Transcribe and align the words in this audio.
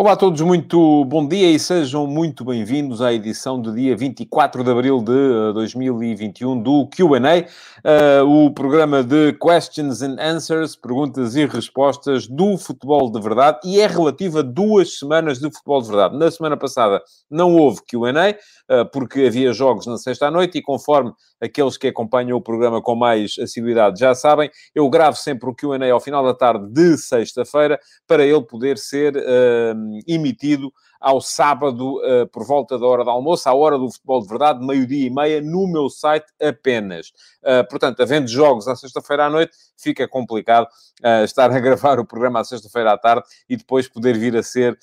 Olá 0.00 0.12
a 0.12 0.16
todos, 0.16 0.40
muito 0.40 1.04
bom 1.04 1.28
dia 1.28 1.50
e 1.50 1.58
sejam 1.58 2.06
muito 2.06 2.42
bem-vindos 2.42 3.02
à 3.02 3.12
edição 3.12 3.60
do 3.60 3.70
dia 3.70 3.94
24 3.94 4.64
de 4.64 4.70
abril 4.70 5.02
de 5.02 5.52
2021 5.52 6.58
eh, 6.58 6.62
do 6.62 6.88
QA, 6.88 7.44
uh, 7.84 8.24
o 8.26 8.50
programa 8.50 9.04
de 9.04 9.34
Questions 9.34 10.00
and 10.00 10.16
Answers, 10.18 10.74
perguntas 10.74 11.36
e 11.36 11.44
respostas 11.44 12.26
do 12.26 12.56
futebol 12.56 13.12
de 13.12 13.20
verdade, 13.20 13.58
e 13.62 13.78
é 13.78 13.86
relativo 13.86 14.38
a 14.38 14.42
duas 14.42 14.98
semanas 14.98 15.38
de 15.38 15.52
futebol 15.52 15.82
de 15.82 15.88
verdade. 15.88 16.16
Na 16.16 16.30
semana 16.30 16.56
passada 16.56 17.02
não 17.30 17.54
houve 17.54 17.82
QA, 17.82 18.38
uh, 18.70 18.90
porque 18.90 19.26
havia 19.26 19.52
jogos 19.52 19.84
na 19.84 19.98
sexta 19.98 20.28
à 20.28 20.30
noite, 20.30 20.56
e 20.56 20.62
conforme 20.62 21.12
aqueles 21.38 21.76
que 21.76 21.88
acompanham 21.88 22.38
o 22.38 22.40
programa 22.40 22.80
com 22.80 22.94
mais 22.94 23.34
assiduidade 23.38 24.00
já 24.00 24.14
sabem, 24.14 24.50
eu 24.74 24.88
gravo 24.88 25.18
sempre 25.18 25.50
o 25.50 25.54
QA 25.54 25.92
ao 25.92 26.00
final 26.00 26.24
da 26.24 26.32
tarde 26.32 26.66
de 26.72 26.96
sexta-feira 26.96 27.78
para 28.06 28.24
ele 28.24 28.42
poder 28.42 28.78
ser. 28.78 29.14
Uh, 29.14 29.89
emitido 30.06 30.72
ao 31.00 31.18
sábado, 31.18 31.96
uh, 31.96 32.26
por 32.28 32.44
volta 32.46 32.78
da 32.78 32.86
hora 32.86 33.02
do 33.02 33.08
almoço, 33.08 33.48
à 33.48 33.54
hora 33.54 33.78
do 33.78 33.90
futebol 33.90 34.20
de 34.20 34.28
verdade, 34.28 34.64
meio-dia 34.64 35.06
e 35.06 35.10
meia, 35.10 35.40
no 35.40 35.66
meu 35.66 35.88
site 35.88 36.26
apenas. 36.40 37.08
Uh, 37.42 37.66
portanto, 37.70 38.02
havendo 38.02 38.28
jogos 38.28 38.68
à 38.68 38.76
sexta-feira 38.76 39.24
à 39.24 39.30
noite, 39.30 39.56
fica 39.78 40.06
complicado 40.06 40.68
uh, 41.02 41.24
estar 41.24 41.50
a 41.50 41.58
gravar 41.58 41.98
o 41.98 42.04
programa 42.04 42.40
à 42.40 42.44
sexta-feira 42.44 42.92
à 42.92 42.98
tarde 42.98 43.26
e 43.48 43.56
depois 43.56 43.88
poder 43.88 44.18
vir 44.18 44.36
a 44.36 44.42
ser 44.42 44.78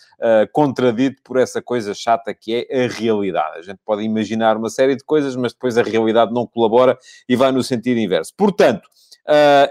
contradito 0.52 1.22
por 1.24 1.38
essa 1.38 1.62
coisa 1.62 1.94
chata 1.94 2.34
que 2.34 2.68
é 2.68 2.86
a 2.86 2.88
realidade. 2.88 3.60
A 3.60 3.62
gente 3.62 3.80
pode 3.86 4.02
imaginar 4.02 4.58
uma 4.58 4.70
série 4.70 4.96
de 4.96 5.04
coisas, 5.04 5.36
mas 5.36 5.54
depois 5.54 5.78
a 5.78 5.84
realidade 5.84 6.34
não 6.34 6.48
colabora 6.48 6.98
e 7.30 7.36
vai 7.36 7.52
no 7.52 7.64
sentido 7.64 8.00
inverso. 8.00 8.34
Portanto, 8.36 8.90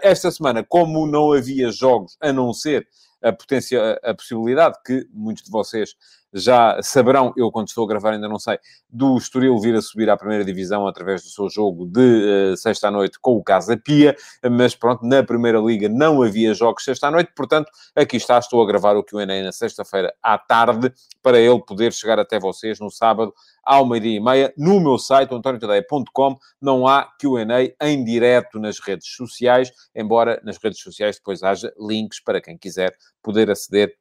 esta 0.03 0.31
semana, 0.31 0.65
como 0.65 1.07
não 1.07 1.33
havia 1.33 1.71
jogos 1.71 2.17
a 2.21 2.33
não 2.33 2.53
ser 2.53 2.87
a, 3.23 3.33
potência, 3.33 3.99
a 4.03 4.15
possibilidade 4.15 4.77
que 4.85 5.07
muitos 5.13 5.45
de 5.45 5.51
vocês 5.51 5.95
já 6.33 6.79
saberão, 6.83 7.33
eu 7.37 7.51
quando 7.51 7.69
estou 7.69 7.85
a 7.85 7.89
gravar 7.89 8.13
ainda 8.13 8.29
não 8.29 8.39
sei, 8.39 8.59
do 8.89 9.17
Estoril 9.17 9.59
vir 9.59 9.75
a 9.75 9.83
subir 9.83 10.11
à 10.11 10.17
primeira 10.17 10.45
divisão 10.45 10.87
através 10.87 11.23
do 11.23 11.29
seu 11.29 11.49
jogo 11.49 11.87
de 11.87 12.53
uh, 12.53 12.57
sexta 12.57 12.89
à 12.89 12.91
noite 12.91 13.19
com 13.21 13.37
o 13.37 13.43
Casa 13.43 13.77
Pia, 13.77 14.17
mas 14.51 14.75
pronto, 14.75 15.07
na 15.07 15.23
Primeira 15.23 15.59
Liga 15.59 15.89
não 15.89 16.23
havia 16.23 16.53
jogos 16.55 16.85
sexta 16.85 17.09
à 17.09 17.11
noite, 17.11 17.33
portanto, 17.35 17.71
aqui 17.95 18.17
está, 18.17 18.39
estou 18.39 18.63
a 18.63 18.67
gravar 18.67 18.97
o 18.97 19.03
Q&A 19.03 19.27
na 19.27 19.53
sexta-feira 19.53 20.15
à 20.23 20.37
tarde, 20.37 20.93
para 21.23 21.39
ele 21.39 21.61
poder 21.61 21.93
chegar 21.93 22.19
até 22.19 22.39
vocês 22.39 22.79
no 22.79 22.91
sábado 22.91 23.33
ao 23.65 23.85
meio-dia 23.85 24.17
e 24.17 24.21
meia, 24.21 24.55
no 24.57 24.79
meu 24.79 24.99
site, 24.99 25.35
antoniotadeia.com, 25.35 26.37
não 26.61 26.87
há 26.87 27.09
Q&A 27.21 27.87
em 27.89 28.05
direto 28.05 28.61
nas 28.61 28.79
redes 28.79 29.09
sociais, 29.09 29.73
embora 29.95 30.41
nas 30.45 30.57
redes 30.57 30.81
sociais 30.81 31.17
depois 31.17 31.43
haja 31.43 31.73
links 31.79 32.21
para 32.21 32.41
quem 32.41 32.57
quiser 32.57 32.95
poder 33.23 33.51
aceder 33.51 33.93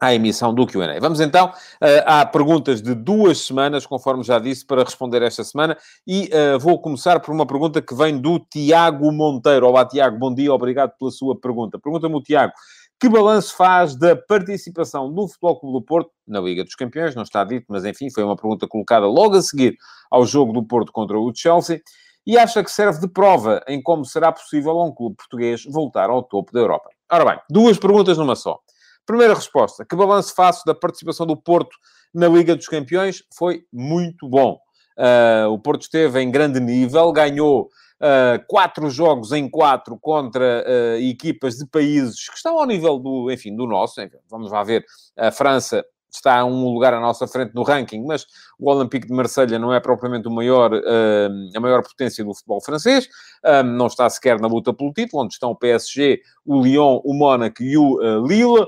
à 0.00 0.14
emissão 0.14 0.54
do 0.54 0.66
Q&A. 0.66 1.00
Vamos 1.00 1.20
então 1.20 1.46
uh, 1.46 2.32
perguntas 2.32 2.82
de 2.82 2.94
duas 2.94 3.38
semanas, 3.38 3.86
conforme 3.86 4.22
já 4.22 4.38
disse, 4.38 4.64
para 4.64 4.84
responder 4.84 5.22
esta 5.22 5.42
semana. 5.42 5.76
E 6.06 6.30
uh, 6.32 6.58
vou 6.58 6.80
começar 6.80 7.20
por 7.20 7.34
uma 7.34 7.46
pergunta 7.46 7.80
que 7.80 7.94
vem 7.94 8.18
do 8.18 8.38
Tiago 8.38 9.10
Monteiro. 9.10 9.66
Olá, 9.66 9.86
Tiago, 9.86 10.18
bom 10.18 10.34
dia, 10.34 10.52
obrigado 10.52 10.92
pela 10.98 11.10
sua 11.10 11.38
pergunta. 11.38 11.78
Pergunta-me 11.78 12.14
o 12.14 12.22
Tiago, 12.22 12.52
que 13.00 13.08
balanço 13.08 13.56
faz 13.56 13.96
da 13.96 14.14
participação 14.14 15.12
do 15.12 15.28
Futebol 15.28 15.60
Clube 15.60 15.78
do 15.78 15.82
Porto 15.82 16.10
na 16.26 16.40
Liga 16.40 16.62
dos 16.62 16.74
Campeões? 16.74 17.14
Não 17.14 17.22
está 17.22 17.42
dito, 17.44 17.66
mas 17.68 17.84
enfim, 17.84 18.10
foi 18.10 18.24
uma 18.24 18.36
pergunta 18.36 18.66
colocada 18.66 19.06
logo 19.06 19.36
a 19.36 19.42
seguir 19.42 19.76
ao 20.10 20.26
jogo 20.26 20.52
do 20.52 20.62
Porto 20.62 20.92
contra 20.92 21.18
o 21.18 21.32
Chelsea. 21.34 21.80
E 22.26 22.36
acha 22.36 22.62
que 22.64 22.70
serve 22.70 23.00
de 23.00 23.08
prova 23.08 23.62
em 23.68 23.80
como 23.80 24.04
será 24.04 24.32
possível 24.32 24.72
a 24.80 24.84
um 24.84 24.92
clube 24.92 25.14
português 25.14 25.62
voltar 25.64 26.10
ao 26.10 26.24
topo 26.24 26.52
da 26.52 26.58
Europa. 26.58 26.90
Ora 27.10 27.24
bem, 27.24 27.40
duas 27.48 27.78
perguntas 27.78 28.18
numa 28.18 28.34
só. 28.34 28.58
Primeira 29.06 29.34
resposta: 29.34 29.84
que 29.84 29.94
balanço 29.96 30.34
faço 30.34 30.64
da 30.66 30.74
participação 30.74 31.24
do 31.24 31.36
Porto 31.36 31.76
na 32.12 32.28
Liga 32.28 32.56
dos 32.56 32.68
Campeões? 32.68 33.22
Foi 33.32 33.62
muito 33.72 34.28
bom. 34.28 34.58
Uh, 34.98 35.48
o 35.50 35.58
Porto 35.58 35.82
esteve 35.82 36.20
em 36.20 36.30
grande 36.30 36.58
nível, 36.58 37.12
ganhou 37.12 37.68
uh, 38.00 38.44
quatro 38.48 38.90
jogos 38.90 39.30
em 39.30 39.48
quatro 39.48 39.98
contra 40.00 40.64
uh, 40.66 40.96
equipas 40.96 41.56
de 41.56 41.66
países 41.66 42.28
que 42.28 42.36
estão 42.36 42.58
ao 42.58 42.66
nível 42.66 42.98
do, 42.98 43.30
enfim, 43.30 43.54
do 43.54 43.66
nosso. 43.66 44.00
Enfim, 44.00 44.16
vamos 44.28 44.50
lá 44.50 44.64
ver, 44.64 44.84
a 45.16 45.30
França 45.30 45.84
está 46.16 46.40
a 46.40 46.44
um 46.44 46.72
lugar 46.72 46.92
à 46.94 47.00
nossa 47.00 47.26
frente 47.26 47.54
no 47.54 47.62
ranking, 47.62 48.04
mas 48.04 48.26
o 48.58 48.70
Olympique 48.70 49.06
de 49.06 49.12
Marselha 49.12 49.58
não 49.58 49.72
é 49.72 49.80
propriamente 49.80 50.26
o 50.28 50.30
maior, 50.30 50.72
uh, 50.72 51.56
a 51.56 51.60
maior 51.60 51.82
potência 51.82 52.24
do 52.24 52.34
futebol 52.34 52.60
francês, 52.60 53.08
um, 53.44 53.62
não 53.62 53.86
está 53.86 54.08
sequer 54.08 54.40
na 54.40 54.48
luta 54.48 54.72
pelo 54.72 54.92
título, 54.92 55.22
onde 55.22 55.34
estão 55.34 55.50
o 55.50 55.56
PSG, 55.56 56.20
o 56.44 56.60
Lyon, 56.62 57.00
o 57.04 57.14
Mónaco 57.14 57.62
e 57.62 57.76
o 57.76 57.96
uh, 57.96 58.26
Lille, 58.26 58.66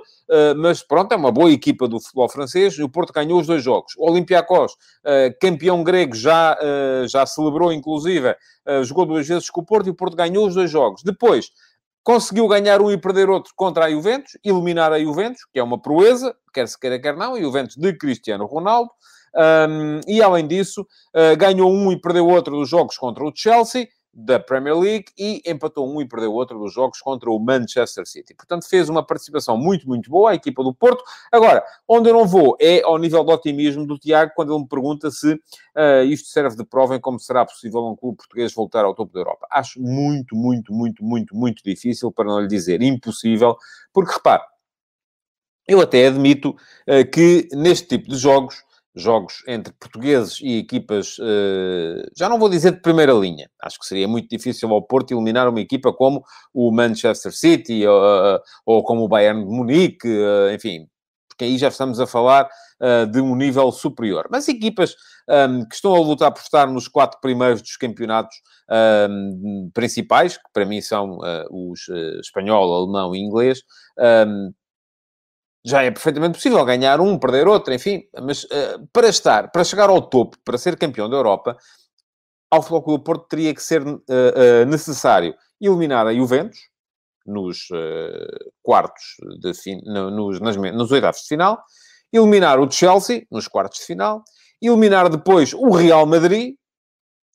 mas 0.58 0.82
pronto, 0.82 1.10
é 1.10 1.16
uma 1.16 1.32
boa 1.32 1.50
equipa 1.50 1.88
do 1.88 1.98
futebol 1.98 2.28
francês 2.28 2.78
o 2.78 2.86
Porto 2.86 3.14
ganhou 3.14 3.40
os 3.40 3.46
dois 3.46 3.62
jogos. 3.62 3.94
O 3.96 4.10
Olympiacos, 4.10 4.76
campeão 5.40 5.82
grego, 5.82 6.14
já, 6.14 6.54
já 7.08 7.24
celebrou, 7.24 7.72
inclusive, 7.72 8.36
jogou 8.84 9.06
duas 9.06 9.26
vezes 9.26 9.48
com 9.48 9.62
o 9.62 9.64
Porto 9.64 9.86
e 9.86 9.90
o 9.90 9.94
Porto 9.94 10.14
ganhou 10.14 10.46
os 10.46 10.54
dois 10.54 10.70
jogos. 10.70 11.02
Depois, 11.02 11.50
Conseguiu 12.02 12.48
ganhar 12.48 12.80
um 12.80 12.90
e 12.90 12.96
perder 12.96 13.28
outro 13.28 13.52
contra 13.54 13.84
a 13.84 13.90
Juventus, 13.90 14.32
eliminar 14.44 14.92
a 14.92 14.98
Juventus, 14.98 15.44
que 15.52 15.58
é 15.58 15.62
uma 15.62 15.80
proeza, 15.80 16.34
quer 16.52 16.66
se 16.66 16.78
queira, 16.78 16.98
quer 17.00 17.16
não, 17.16 17.34
a 17.34 17.40
Juventus 17.40 17.76
de 17.76 17.92
Cristiano 17.92 18.46
Ronaldo. 18.46 18.90
Um, 19.34 20.00
e 20.08 20.22
além 20.22 20.46
disso, 20.46 20.82
uh, 20.82 21.36
ganhou 21.36 21.70
um 21.70 21.92
e 21.92 22.00
perdeu 22.00 22.26
outro 22.26 22.56
dos 22.56 22.68
jogos 22.68 22.96
contra 22.96 23.22
o 23.22 23.32
Chelsea 23.34 23.86
da 24.20 24.40
Premier 24.40 24.76
League 24.76 25.06
e 25.16 25.40
empatou 25.46 25.88
um 25.88 26.02
e 26.02 26.08
perdeu 26.08 26.32
outro 26.32 26.58
dos 26.58 26.72
jogos 26.72 27.00
contra 27.00 27.30
o 27.30 27.38
Manchester 27.38 28.04
City. 28.04 28.34
Portanto, 28.34 28.68
fez 28.68 28.88
uma 28.88 29.06
participação 29.06 29.56
muito, 29.56 29.86
muito 29.86 30.10
boa 30.10 30.32
a 30.32 30.34
equipa 30.34 30.64
do 30.64 30.74
Porto. 30.74 31.04
Agora, 31.30 31.64
onde 31.86 32.08
eu 32.08 32.14
não 32.14 32.26
vou 32.26 32.56
é 32.60 32.82
ao 32.82 32.98
nível 32.98 33.22
de 33.22 33.32
otimismo 33.32 33.86
do 33.86 33.96
Tiago, 33.96 34.32
quando 34.34 34.52
ele 34.52 34.62
me 34.62 34.68
pergunta 34.68 35.08
se 35.08 35.34
uh, 35.34 36.02
isto 36.04 36.30
serve 36.30 36.56
de 36.56 36.64
prova 36.64 36.96
em 36.96 37.00
como 37.00 37.20
será 37.20 37.44
possível 37.46 37.86
um 37.86 37.94
clube 37.94 38.16
português 38.16 38.52
voltar 38.52 38.84
ao 38.84 38.92
topo 38.92 39.12
da 39.12 39.20
Europa. 39.20 39.46
Acho 39.52 39.80
muito, 39.80 40.34
muito, 40.34 40.72
muito, 40.72 41.04
muito, 41.04 41.36
muito 41.36 41.62
difícil, 41.62 42.10
para 42.10 42.24
não 42.24 42.40
lhe 42.40 42.48
dizer 42.48 42.82
impossível, 42.82 43.56
porque 43.92 44.12
repare, 44.12 44.42
eu 45.68 45.80
até 45.80 46.08
admito 46.08 46.56
uh, 46.88 47.08
que 47.12 47.48
neste 47.52 47.86
tipo 47.86 48.08
de 48.08 48.16
jogos 48.16 48.64
jogos 48.98 49.42
entre 49.46 49.72
portugueses 49.74 50.38
e 50.42 50.58
equipas, 50.58 51.18
uh, 51.18 52.10
já 52.16 52.28
não 52.28 52.38
vou 52.38 52.48
dizer 52.48 52.72
de 52.72 52.80
primeira 52.80 53.12
linha, 53.12 53.50
acho 53.62 53.78
que 53.78 53.86
seria 53.86 54.08
muito 54.08 54.28
difícil 54.28 54.70
ao 54.70 54.82
Porto 54.82 55.12
eliminar 55.12 55.48
uma 55.48 55.60
equipa 55.60 55.92
como 55.92 56.22
o 56.52 56.70
Manchester 56.72 57.32
City 57.32 57.86
ou, 57.86 58.40
ou 58.66 58.82
como 58.82 59.04
o 59.04 59.08
Bayern 59.08 59.44
de 59.44 59.50
Munique, 59.50 60.08
uh, 60.08 60.52
enfim, 60.52 60.86
porque 61.28 61.44
aí 61.44 61.56
já 61.56 61.68
estamos 61.68 62.00
a 62.00 62.06
falar 62.06 62.48
de 63.10 63.20
um 63.20 63.34
nível 63.34 63.72
superior. 63.72 64.28
Mas 64.30 64.46
equipas 64.46 64.94
ehm, 65.28 65.64
que 65.64 65.74
estão 65.74 65.96
a 65.96 65.98
lutar 65.98 66.32
por 66.32 66.40
estar 66.40 66.68
nos 66.68 66.86
quatro 66.86 67.20
primeiros 67.20 67.60
dos 67.60 67.76
campeonatos 67.76 68.36
ehm, 68.70 69.68
principais, 69.74 70.36
que 70.36 70.44
para 70.52 70.64
mim 70.64 70.80
são 70.80 71.18
os 71.50 71.88
espanhol, 72.20 72.72
alemão 72.72 73.16
e 73.16 73.18
inglês, 73.18 73.62
ehm, 73.98 74.50
já 75.68 75.82
é 75.82 75.90
perfeitamente 75.90 76.34
possível 76.34 76.64
ganhar 76.64 76.98
um, 76.98 77.18
perder 77.18 77.46
outro, 77.46 77.74
enfim, 77.74 78.02
mas 78.22 78.44
uh, 78.44 78.88
para 78.90 79.08
estar, 79.08 79.50
para 79.50 79.62
chegar 79.62 79.90
ao 79.90 80.00
topo, 80.00 80.38
para 80.42 80.56
ser 80.56 80.78
campeão 80.78 81.10
da 81.10 81.16
Europa, 81.16 81.58
ao 82.50 82.62
Futebol 82.62 82.82
Clube 82.82 83.00
do 83.00 83.04
Porto 83.04 83.28
teria 83.28 83.54
que 83.54 83.62
ser 83.62 83.86
uh, 83.86 84.00
uh, 84.00 84.66
necessário 84.66 85.34
eliminar 85.60 86.06
a 86.06 86.14
Juventus 86.14 86.58
nos 87.26 87.68
quartos 88.62 89.04
de 89.42 89.52
fim, 89.52 89.82
no, 89.84 90.10
nos, 90.10 90.40
nas, 90.40 90.56
nos 90.56 90.90
oitavos 90.90 91.20
de 91.20 91.28
final, 91.28 91.62
eliminar 92.10 92.58
o 92.58 92.70
Chelsea 92.70 93.26
nos 93.30 93.46
quartos 93.46 93.80
de 93.80 93.84
final, 93.84 94.22
eliminar 94.62 95.10
depois 95.10 95.52
o 95.52 95.70
Real 95.72 96.06
Madrid, 96.06 96.54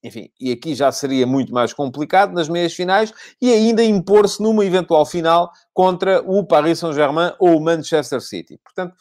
enfim, 0.04 0.30
e 0.40 0.52
aqui 0.52 0.76
já 0.76 0.92
seria 0.92 1.26
muito 1.26 1.54
mais 1.54 1.72
complicado 1.72 2.34
nas 2.34 2.50
meias 2.50 2.74
finais 2.74 3.14
e 3.42 3.52
ainda 3.52 3.84
impor-se 3.84 4.44
numa 4.44 4.66
eventual 4.66 5.06
final 5.06 5.50
contra 5.74 6.22
o 6.22 6.46
Paris 6.46 6.80
Saint-Germain 6.80 7.32
ou 7.40 7.58
o 7.58 7.62
Manchester 7.64 8.20
City. 8.20 8.60
Portanto, 8.62 8.94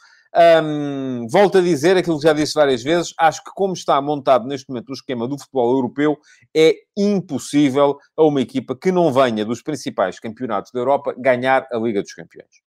hum, 0.63 1.27
volto 1.29 1.59
a 1.59 1.61
dizer 1.61 1.97
aquilo 1.97 2.19
que 2.19 2.27
já 2.27 2.33
disse 2.33 2.55
várias 2.55 2.85
vezes, 2.85 3.13
acho 3.19 3.43
que 3.43 3.51
como 3.53 3.73
está 3.73 4.01
montado 4.01 4.47
neste 4.47 4.69
momento 4.69 4.91
o 4.91 4.93
esquema 4.93 5.27
do 5.27 5.37
futebol 5.37 5.73
europeu, 5.73 6.17
é 6.57 6.77
impossível 6.97 7.99
a 8.17 8.23
uma 8.23 8.41
equipa 8.41 8.77
que 8.77 8.93
não 8.93 9.13
venha 9.13 9.45
dos 9.45 9.61
principais 9.61 10.21
campeonatos 10.21 10.71
da 10.71 10.79
Europa 10.79 11.15
ganhar 11.19 11.67
a 11.73 11.79
Liga 11.79 12.01
dos 12.01 12.15
Campeões. 12.15 12.63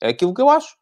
É 0.00 0.08
aquilo 0.08 0.34
que 0.34 0.42
eu 0.42 0.50
acho. 0.50 0.81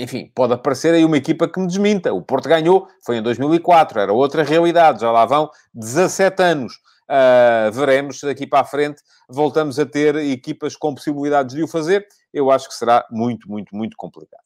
Enfim, 0.00 0.30
pode 0.34 0.54
aparecer 0.54 0.94
aí 0.94 1.04
uma 1.04 1.16
equipa 1.16 1.46
que 1.46 1.60
me 1.60 1.66
desminta. 1.66 2.12
O 2.12 2.22
Porto 2.22 2.48
ganhou, 2.48 2.88
foi 3.04 3.18
em 3.18 3.22
2004, 3.22 4.00
era 4.00 4.12
outra 4.12 4.42
realidade, 4.42 5.00
já 5.00 5.10
lá 5.10 5.26
vão 5.26 5.50
17 5.74 6.42
anos. 6.42 6.74
Uh, 7.10 7.72
veremos 7.72 8.20
se 8.20 8.26
daqui 8.26 8.46
para 8.46 8.60
a 8.60 8.64
frente 8.64 9.02
voltamos 9.28 9.80
a 9.80 9.84
ter 9.84 10.14
equipas 10.16 10.76
com 10.76 10.94
possibilidades 10.94 11.54
de 11.54 11.62
o 11.62 11.68
fazer. 11.68 12.06
Eu 12.32 12.50
acho 12.50 12.68
que 12.68 12.74
será 12.74 13.04
muito, 13.10 13.50
muito, 13.50 13.74
muito 13.74 13.96
complicado. 13.96 14.42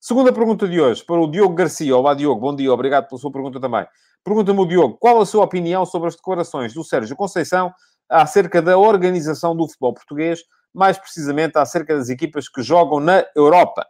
Segunda 0.00 0.32
pergunta 0.32 0.66
de 0.66 0.80
hoje, 0.80 1.04
para 1.04 1.20
o 1.20 1.30
Diogo 1.30 1.54
Garcia. 1.54 1.94
Olá, 1.94 2.14
Diogo, 2.14 2.40
bom 2.40 2.56
dia, 2.56 2.72
obrigado 2.72 3.06
pela 3.06 3.20
sua 3.20 3.30
pergunta 3.30 3.60
também. 3.60 3.86
Pergunta-me 4.24 4.60
o 4.60 4.66
Diogo, 4.66 4.96
qual 4.98 5.20
a 5.20 5.26
sua 5.26 5.44
opinião 5.44 5.84
sobre 5.84 6.08
as 6.08 6.16
declarações 6.16 6.72
do 6.72 6.82
Sérgio 6.82 7.14
Conceição 7.14 7.72
acerca 8.08 8.60
da 8.60 8.76
organização 8.76 9.54
do 9.54 9.68
futebol 9.68 9.94
português, 9.94 10.40
mais 10.74 10.98
precisamente 10.98 11.58
acerca 11.58 11.96
das 11.96 12.08
equipas 12.08 12.48
que 12.48 12.62
jogam 12.62 12.98
na 12.98 13.24
Europa. 13.36 13.86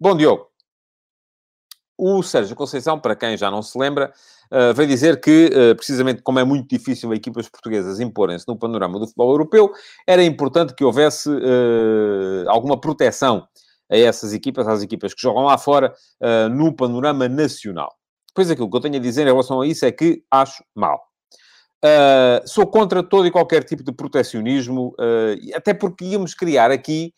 Bom, 0.00 0.16
Diogo. 0.16 0.48
O 1.96 2.22
Sérgio 2.24 2.56
Conceição, 2.56 2.98
para 2.98 3.14
quem 3.14 3.36
já 3.36 3.48
não 3.48 3.62
se 3.62 3.78
lembra, 3.78 4.12
uh, 4.52 4.74
veio 4.74 4.88
dizer 4.88 5.20
que, 5.20 5.46
uh, 5.46 5.76
precisamente 5.76 6.22
como 6.22 6.40
é 6.40 6.44
muito 6.44 6.68
difícil 6.68 7.14
equipas 7.14 7.48
portuguesas 7.48 8.00
imporem-se 8.00 8.48
no 8.48 8.58
panorama 8.58 8.98
do 8.98 9.06
futebol 9.06 9.30
europeu, 9.30 9.72
era 10.04 10.24
importante 10.24 10.74
que 10.74 10.82
houvesse 10.82 11.30
uh, 11.30 12.48
alguma 12.48 12.80
proteção 12.80 13.46
a 13.88 13.96
essas 13.96 14.32
equipas, 14.32 14.66
às 14.66 14.82
equipas 14.82 15.14
que 15.14 15.22
jogam 15.22 15.44
lá 15.44 15.56
fora, 15.58 15.94
no 16.50 16.74
panorama 16.74 17.28
nacional. 17.28 17.94
Depois 18.28 18.50
aquilo 18.50 18.68
que 18.68 18.76
eu 18.76 18.80
tenho 18.80 18.96
a 18.96 18.98
dizer 18.98 19.22
em 19.22 19.26
relação 19.26 19.60
a 19.60 19.66
isso 19.66 19.84
é 19.84 19.92
que 19.92 20.24
acho 20.30 20.64
mal. 20.74 20.98
Sou 22.46 22.66
contra 22.66 23.02
todo 23.02 23.26
e 23.26 23.30
qualquer 23.30 23.62
tipo 23.62 23.84
de 23.84 23.92
protecionismo, 23.92 24.96
até 25.54 25.74
porque 25.74 26.06
íamos 26.06 26.34
criar 26.34 26.70
aqui 26.70 27.12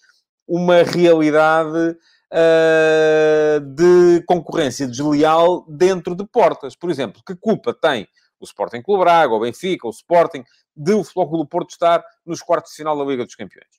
uma 0.47 0.83
realidade 0.83 1.97
uh, 2.33 3.61
de 3.61 4.25
concorrência 4.27 4.87
desleal 4.87 5.65
dentro 5.69 6.15
de 6.15 6.25
portas. 6.27 6.75
Por 6.77 6.91
exemplo, 6.91 7.23
que 7.27 7.35
culpa 7.35 7.75
tem 7.75 8.09
o 8.41 8.45
Sporting 8.45 8.83
Clube 8.83 9.05
Braga, 9.05 9.35
o 9.35 9.41
Benfica, 9.41 9.87
o 9.87 9.91
Sporting, 9.91 10.45
de 10.77 10.93
o 10.93 11.03
Futebol 11.03 11.39
do 11.39 11.47
Porto 11.47 11.71
estar 11.71 12.05
nos 12.25 12.43
quartos 12.43 12.73
de 12.73 12.77
final 12.77 12.97
da 12.97 13.05
Liga 13.05 13.25
dos 13.25 13.35
Campeões? 13.35 13.71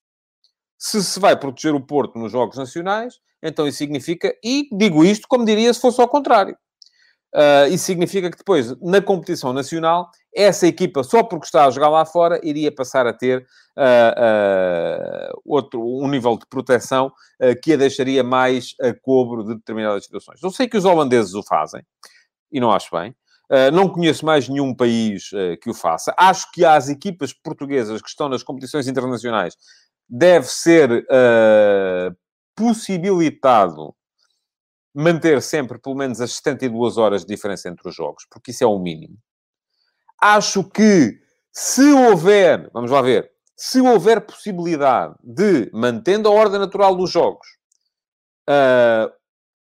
Se 0.77 1.03
se 1.03 1.19
vai 1.19 1.35
proteger 1.37 1.73
o 1.73 1.81
Porto 1.81 2.17
nos 2.17 2.31
Jogos 2.31 2.57
Nacionais, 2.57 3.19
então 3.41 3.67
isso 3.67 3.77
significa, 3.77 4.35
e 4.43 4.67
digo 4.71 5.03
isto 5.03 5.27
como 5.27 5.45
diria 5.45 5.73
se 5.73 5.81
fosse 5.81 6.01
ao 6.01 6.07
contrário, 6.07 6.57
Uh, 7.35 7.67
isso 7.69 7.85
significa 7.85 8.31
que 8.31 8.37
depois, 8.37 8.73
na 8.81 9.01
competição 9.01 9.51
nacional, 9.51 10.09
essa 10.33 10.65
equipa, 10.65 11.03
só 11.03 11.23
porque 11.23 11.45
está 11.45 11.65
a 11.65 11.69
jogar 11.71 11.89
lá 11.89 12.05
fora, 12.05 12.39
iria 12.41 12.73
passar 12.73 13.05
a 13.05 13.13
ter 13.13 13.45
uh, 13.77 15.33
uh, 15.33 15.41
outro, 15.45 15.81
um 15.81 16.07
nível 16.07 16.37
de 16.37 16.45
proteção 16.47 17.11
que 17.61 17.73
a 17.73 17.77
deixaria 17.77 18.23
mais 18.23 18.73
a 18.81 18.93
cobro 18.93 19.43
de 19.43 19.55
determinadas 19.55 20.03
situações. 20.03 20.41
Eu 20.41 20.49
sei 20.49 20.67
que 20.67 20.77
os 20.77 20.85
holandeses 20.85 21.33
o 21.35 21.43
fazem, 21.43 21.83
e 22.51 22.59
não 22.59 22.71
acho 22.71 22.89
bem. 22.91 23.15
não 23.71 23.87
conheço 23.87 24.25
mais 24.25 24.49
nenhum 24.49 24.73
país 24.73 25.29
que 25.61 25.69
o 25.69 25.73
faça. 25.73 26.15
Acho 26.17 26.51
que 26.51 26.65
às 26.65 26.89
equipas 26.89 27.33
portuguesas 27.33 28.01
que 28.01 28.09
estão 28.09 28.27
nas 28.27 28.41
competições 28.41 28.87
internacionais 28.87 29.55
deve 30.09 30.47
ser 30.47 31.05
possibilitado 32.55 33.93
manter 34.97 35.43
sempre 35.43 35.77
pelo 35.77 35.95
menos 35.95 36.19
as 36.19 36.33
72 36.33 36.97
horas 36.97 37.21
de 37.21 37.27
diferença 37.27 37.69
entre 37.69 37.87
os 37.87 37.93
jogos, 37.93 38.25
porque 38.31 38.49
isso 38.49 38.63
é 38.63 38.67
o 38.67 38.79
mínimo. 38.79 39.15
Acho 40.19 40.63
que 40.63 41.19
se 41.51 41.91
houver, 41.91 42.67
vamos 42.73 42.89
lá 42.89 43.01
ver, 43.03 43.31
se 43.55 43.79
houver 43.79 44.25
possibilidade 44.25 45.13
de, 45.23 45.69
mantendo 45.71 46.27
a 46.27 46.31
ordem 46.31 46.59
natural 46.59 46.95
dos 46.95 47.11
jogos, 47.11 47.47
uh, 48.49 49.11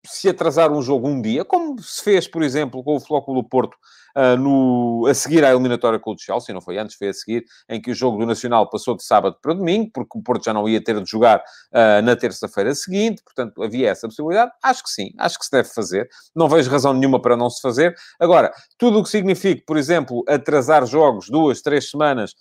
se 0.05 0.29
atrasar 0.29 0.73
um 0.73 0.83
jogo 0.83 1.07
um 1.07 1.23
dia, 1.23 1.45
como 1.45 1.81
se 1.81 2.03
fez, 2.03 2.27
por 2.27 2.43
exemplo, 2.43 2.83
com 2.83 2.97
o 2.97 3.01
Flóculo 3.01 3.43
do 3.43 3.49
Porto 3.49 3.77
uh, 4.17 4.37
no, 4.37 5.07
a 5.09 5.15
seguir 5.15 5.45
à 5.45 5.51
eliminatória 5.51 5.99
com 5.99 6.13
o 6.13 6.19
Chelsea, 6.19 6.55
não 6.55 6.61
foi 6.61 6.79
antes, 6.79 6.97
foi 6.97 7.09
a 7.09 7.13
seguir, 7.13 7.45
em 7.69 7.81
que 7.81 7.91
o 7.91 7.95
jogo 7.95 8.19
do 8.19 8.27
Nacional 8.27 8.69
passou 8.69 8.97
de 8.97 9.05
sábado 9.05 9.37
para 9.41 9.55
domingo, 9.55 9.91
porque 9.93 10.19
o 10.19 10.23
Porto 10.23 10.45
já 10.45 10.53
não 10.53 10.69
ia 10.69 10.83
ter 10.83 11.01
de 11.01 11.11
jogar 11.11 11.39
uh, 11.39 12.03
na 12.03 12.17
terça-feira 12.17 12.75
seguinte, 12.75 13.23
portanto 13.23 13.63
havia 13.63 13.91
essa 13.91 14.07
possibilidade. 14.07 14.53
Acho 14.63 14.83
que 14.83 14.91
sim, 14.91 15.11
acho 15.19 15.39
que 15.39 15.45
se 15.45 15.51
deve 15.51 15.69
fazer. 15.69 16.09
Não 16.35 16.49
vejo 16.49 16.71
razão 16.71 16.93
nenhuma 16.93 17.21
para 17.21 17.37
não 17.37 17.51
se 17.51 17.61
fazer. 17.61 17.95
Agora, 18.21 18.53
tudo 18.79 18.99
o 18.99 19.03
que 19.03 19.09
signifique, 19.09 19.65
por 19.67 19.77
exemplo, 19.77 20.25
atrasar 20.29 20.87
jogos 20.87 21.29
duas, 21.29 21.63
três 21.63 21.91
semanas, 21.91 22.35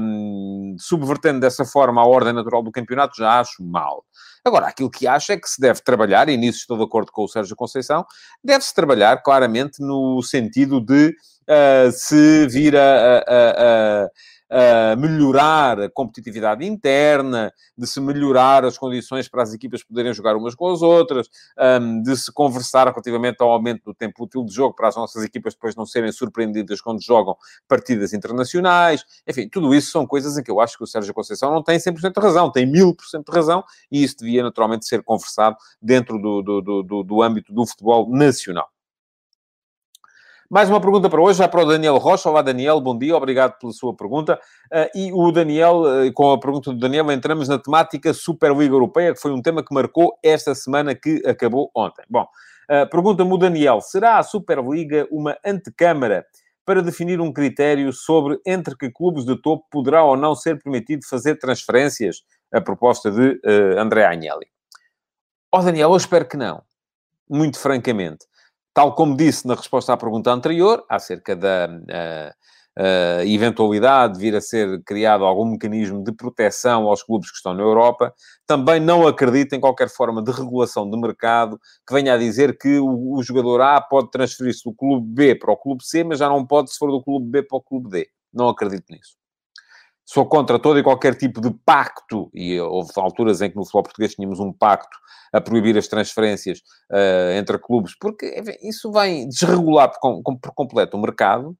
um, 0.00 0.76
subvertendo 0.78 1.40
dessa 1.40 1.64
forma 1.64 2.00
a 2.00 2.06
ordem 2.06 2.32
natural 2.32 2.62
do 2.62 2.72
campeonato, 2.72 3.16
já 3.16 3.40
acho 3.40 3.62
mal. 3.64 4.04
Agora, 4.44 4.66
aquilo 4.66 4.90
que 4.90 5.06
acho 5.06 5.32
é 5.32 5.36
que 5.36 5.48
se 5.48 5.60
deve 5.60 5.80
trabalhar, 5.82 6.28
e 6.28 6.36
nisso 6.36 6.58
estou 6.60 6.76
de 6.76 6.84
acordo 6.84 7.12
com 7.12 7.24
o 7.24 7.28
Sérgio 7.28 7.54
Conceição, 7.54 8.04
deve-se 8.42 8.74
trabalhar 8.74 9.22
claramente 9.22 9.80
no 9.80 10.20
sentido 10.22 10.80
de 10.80 11.14
uh, 11.48 11.92
se 11.92 12.46
vir 12.48 12.76
a, 12.76 13.18
a, 13.18 13.22
a 13.28 14.08
uh, 14.52 15.00
melhorar 15.00 15.80
a 15.80 15.90
competitividade 15.90 16.64
interna, 16.64 17.52
de 17.76 17.86
se 17.86 18.00
melhorar 18.00 18.64
as 18.64 18.76
condições 18.76 19.28
para 19.28 19.42
as 19.42 19.54
equipas 19.54 19.82
poderem 19.82 20.12
jogar 20.12 20.36
umas 20.36 20.54
com 20.54 20.70
as 20.70 20.82
outras, 20.82 21.28
um, 21.80 22.02
de 22.02 22.16
se 22.16 22.30
conversar 22.30 22.86
relativamente 22.88 23.36
ao 23.40 23.50
aumento 23.50 23.84
do 23.84 23.94
tempo 23.94 24.24
útil 24.24 24.44
de 24.44 24.54
jogo 24.54 24.74
para 24.74 24.88
as 24.88 24.96
nossas 24.96 25.24
equipas 25.24 25.54
depois 25.54 25.74
não 25.74 25.86
serem 25.86 26.12
surpreendidas 26.12 26.80
quando 26.80 27.02
jogam 27.02 27.36
partidas 27.66 28.12
internacionais. 28.12 29.04
Enfim, 29.26 29.48
tudo 29.48 29.74
isso 29.74 29.90
são 29.90 30.06
coisas 30.06 30.36
em 30.36 30.42
que 30.42 30.50
eu 30.50 30.60
acho 30.60 30.76
que 30.76 30.84
o 30.84 30.86
Sérgio 30.86 31.14
Conceição 31.14 31.50
não 31.50 31.62
tem 31.62 31.78
100% 31.78 32.12
de 32.12 32.20
razão, 32.20 32.52
tem 32.52 32.70
1000% 32.70 33.24
de 33.24 33.32
razão 33.34 33.64
e 33.90 34.04
isso 34.04 34.18
devia 34.18 34.42
naturalmente 34.42 34.86
ser 34.86 35.02
conversado 35.02 35.56
dentro 35.80 36.18
do, 36.18 36.42
do, 36.42 36.82
do, 36.82 37.02
do 37.02 37.22
âmbito 37.22 37.52
do 37.52 37.66
futebol 37.66 38.08
nacional. 38.10 38.71
Mais 40.52 40.68
uma 40.68 40.82
pergunta 40.82 41.08
para 41.08 41.18
hoje, 41.18 41.38
já 41.38 41.48
para 41.48 41.62
o 41.62 41.64
Daniel 41.64 41.96
Rocha. 41.96 42.28
Olá, 42.28 42.42
Daniel, 42.42 42.78
bom 42.78 42.98
dia, 42.98 43.16
obrigado 43.16 43.58
pela 43.58 43.72
sua 43.72 43.96
pergunta. 43.96 44.38
Uh, 44.70 44.98
e 44.98 45.10
o 45.10 45.32
Daniel, 45.32 45.80
uh, 45.80 46.12
com 46.12 46.30
a 46.30 46.38
pergunta 46.38 46.70
do 46.70 46.78
Daniel, 46.78 47.10
entramos 47.10 47.48
na 47.48 47.58
temática 47.58 48.12
Superliga 48.12 48.74
Europeia, 48.74 49.14
que 49.14 49.20
foi 49.22 49.32
um 49.32 49.40
tema 49.40 49.64
que 49.64 49.72
marcou 49.72 50.12
esta 50.22 50.54
semana 50.54 50.94
que 50.94 51.22
acabou 51.26 51.70
ontem. 51.74 52.04
Bom, 52.06 52.24
uh, 52.70 52.86
pergunta-me 52.90 53.32
o 53.32 53.38
Daniel: 53.38 53.80
será 53.80 54.18
a 54.18 54.22
Superliga 54.22 55.08
uma 55.10 55.38
antecâmara 55.42 56.22
para 56.66 56.82
definir 56.82 57.18
um 57.18 57.32
critério 57.32 57.90
sobre 57.90 58.38
entre 58.44 58.76
que 58.76 58.90
clubes 58.90 59.24
de 59.24 59.40
topo 59.40 59.64
poderá 59.70 60.04
ou 60.04 60.18
não 60.18 60.34
ser 60.34 60.62
permitido 60.62 61.06
fazer 61.08 61.36
transferências? 61.36 62.16
A 62.52 62.60
proposta 62.60 63.10
de 63.10 63.40
André 63.78 64.04
Agnelli. 64.04 64.46
Ó 65.50 65.60
oh, 65.60 65.62
Daniel, 65.62 65.92
eu 65.92 65.96
espero 65.96 66.28
que 66.28 66.36
não. 66.36 66.62
Muito 67.26 67.58
francamente 67.58 68.26
tal 68.74 68.94
como 68.94 69.16
disse 69.16 69.46
na 69.46 69.54
resposta 69.54 69.92
à 69.92 69.96
pergunta 69.96 70.30
anterior, 70.30 70.84
acerca 70.88 71.36
da 71.36 71.68
uh, 71.68 72.82
uh, 72.82 73.22
eventualidade 73.26 74.14
de 74.14 74.20
vir 74.20 74.34
a 74.34 74.40
ser 74.40 74.82
criado 74.84 75.24
algum 75.24 75.44
mecanismo 75.44 76.02
de 76.02 76.12
proteção 76.12 76.88
aos 76.88 77.02
clubes 77.02 77.30
que 77.30 77.36
estão 77.36 77.54
na 77.54 77.62
Europa, 77.62 78.14
também 78.46 78.80
não 78.80 79.06
acredito 79.06 79.54
em 79.54 79.60
qualquer 79.60 79.88
forma 79.88 80.22
de 80.22 80.30
regulação 80.30 80.88
de 80.88 80.98
mercado 80.98 81.58
que 81.86 81.94
venha 81.94 82.14
a 82.14 82.18
dizer 82.18 82.56
que 82.58 82.78
o, 82.78 83.16
o 83.16 83.22
jogador 83.22 83.60
A 83.60 83.80
pode 83.80 84.10
transferir-se 84.10 84.64
do 84.64 84.74
clube 84.74 85.06
B 85.06 85.34
para 85.34 85.52
o 85.52 85.56
clube 85.56 85.84
C, 85.84 86.04
mas 86.04 86.18
já 86.18 86.28
não 86.28 86.46
pode 86.46 86.72
se 86.72 86.78
for 86.78 86.90
do 86.90 87.02
clube 87.02 87.26
B 87.26 87.42
para 87.42 87.58
o 87.58 87.62
clube 87.62 87.88
D. 87.88 88.08
Não 88.32 88.48
acredito 88.48 88.90
nisso 88.90 89.21
sou 90.04 90.26
contra 90.26 90.58
todo 90.58 90.78
e 90.78 90.82
qualquer 90.82 91.14
tipo 91.14 91.40
de 91.40 91.50
pacto, 91.64 92.30
e 92.34 92.60
houve 92.60 92.90
alturas 92.96 93.40
em 93.40 93.50
que 93.50 93.56
no 93.56 93.64
futebol 93.64 93.84
português 93.84 94.14
tínhamos 94.14 94.40
um 94.40 94.52
pacto 94.52 94.96
a 95.32 95.40
proibir 95.40 95.76
as 95.78 95.88
transferências 95.88 96.58
uh, 96.90 97.32
entre 97.36 97.58
clubes, 97.58 97.96
porque 97.98 98.38
enfim, 98.38 98.56
isso 98.62 98.92
vai 98.92 99.24
desregular 99.26 99.90
por, 99.90 100.22
por 100.22 100.54
completo 100.54 100.96
o 100.96 101.00
mercado. 101.00 101.56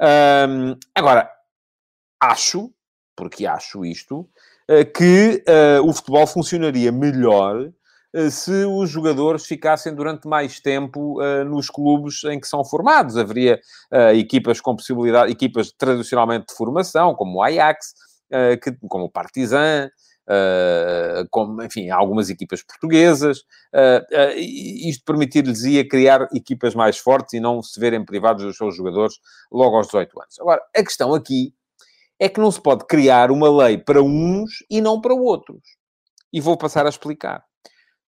Um, 0.00 0.76
agora, 0.94 1.28
acho, 2.20 2.72
porque 3.16 3.46
acho 3.46 3.84
isto, 3.84 4.20
uh, 4.70 4.92
que 4.94 5.42
uh, 5.48 5.88
o 5.88 5.92
futebol 5.92 6.26
funcionaria 6.26 6.92
melhor 6.92 7.72
se 8.30 8.64
os 8.64 8.88
jogadores 8.88 9.44
ficassem 9.44 9.94
durante 9.94 10.26
mais 10.26 10.60
tempo 10.60 11.20
uh, 11.22 11.44
nos 11.44 11.68
clubes 11.68 12.24
em 12.24 12.40
que 12.40 12.48
são 12.48 12.64
formados. 12.64 13.16
Haveria 13.16 13.60
uh, 13.92 14.16
equipas 14.16 14.60
com 14.60 14.74
possibilidade, 14.74 15.30
equipas 15.30 15.70
tradicionalmente 15.72 16.46
de 16.48 16.54
formação, 16.54 17.14
como 17.14 17.38
o 17.38 17.42
Ajax, 17.42 17.92
uh, 18.32 18.58
que, 18.60 18.72
como 18.88 19.04
o 19.04 19.10
Partizan, 19.10 19.90
como, 21.30 21.62
enfim, 21.62 21.88
algumas 21.88 22.28
equipas 22.28 22.62
portuguesas. 22.62 23.44
isto 24.36 25.02
permitir-lhes 25.02 25.64
ia 25.64 25.88
criar 25.88 26.28
equipas 26.34 26.74
mais 26.74 26.98
fortes 26.98 27.32
e 27.32 27.40
não 27.40 27.62
se 27.62 27.80
verem 27.80 28.04
privados 28.04 28.44
dos 28.44 28.58
seus 28.58 28.76
jogadores 28.76 29.14
logo 29.50 29.76
aos 29.76 29.86
18 29.86 30.20
anos. 30.20 30.38
Agora, 30.38 30.60
a 30.76 30.82
questão 30.82 31.14
aqui 31.14 31.54
é 32.20 32.28
que 32.28 32.40
não 32.40 32.50
se 32.50 32.60
pode 32.60 32.84
criar 32.84 33.30
uma 33.30 33.50
lei 33.50 33.78
para 33.78 34.02
uns 34.02 34.50
e 34.68 34.82
não 34.82 35.00
para 35.00 35.14
outros. 35.14 35.62
E 36.30 36.42
vou 36.42 36.58
passar 36.58 36.84
a 36.84 36.90
explicar 36.90 37.47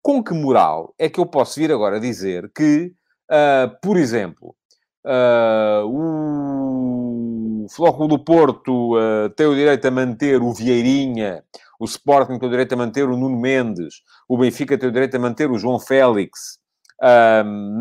com 0.05 0.24
que 0.24 0.35
moral 0.35 0.93
é 1.00 1.09
que 1.09 1.19
eu 1.19 1.25
posso 1.25 1.59
vir 1.59 1.71
agora 1.71 2.00
dizer 2.00 2.51
que, 2.55 2.93
uh, 3.31 3.75
por 3.81 3.97
exemplo, 3.97 4.55
uh, 5.03 5.83
o 5.88 7.65
Flóculo 7.71 8.09
do 8.09 8.19
Porto 8.19 8.95
uh, 8.95 9.31
tem 9.31 9.47
o 9.47 9.55
direito 9.55 9.83
a 9.88 9.89
manter 9.89 10.43
o 10.43 10.53
Vieirinha, 10.53 11.43
o 11.79 11.85
Sporting 11.85 12.38
tem 12.38 12.47
o 12.47 12.51
direito 12.51 12.74
a 12.74 12.77
manter 12.77 13.09
o 13.09 13.17
Nuno 13.17 13.35
Mendes, 13.35 14.03
o 14.29 14.38
Benfica 14.38 14.77
tem 14.77 14.88
o 14.88 14.91
direito 14.91 15.15
a 15.17 15.19
manter 15.19 15.50
o 15.50 15.57
João 15.57 15.79
Félix, 15.79 16.59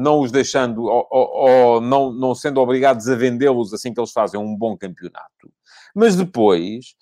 não 0.00 0.20
os 0.20 0.32
deixando, 0.32 0.82
ou, 0.82 1.06
ou, 1.10 1.28
ou 1.74 1.80
não, 1.82 2.10
não 2.10 2.34
sendo 2.34 2.58
obrigados 2.58 3.06
a 3.06 3.14
vendê-los 3.14 3.74
assim 3.74 3.92
que 3.92 4.00
eles 4.00 4.12
fazem 4.12 4.40
um 4.40 4.56
bom 4.56 4.78
campeonato. 4.78 5.52
Mas 5.94 6.16
depois 6.16 6.96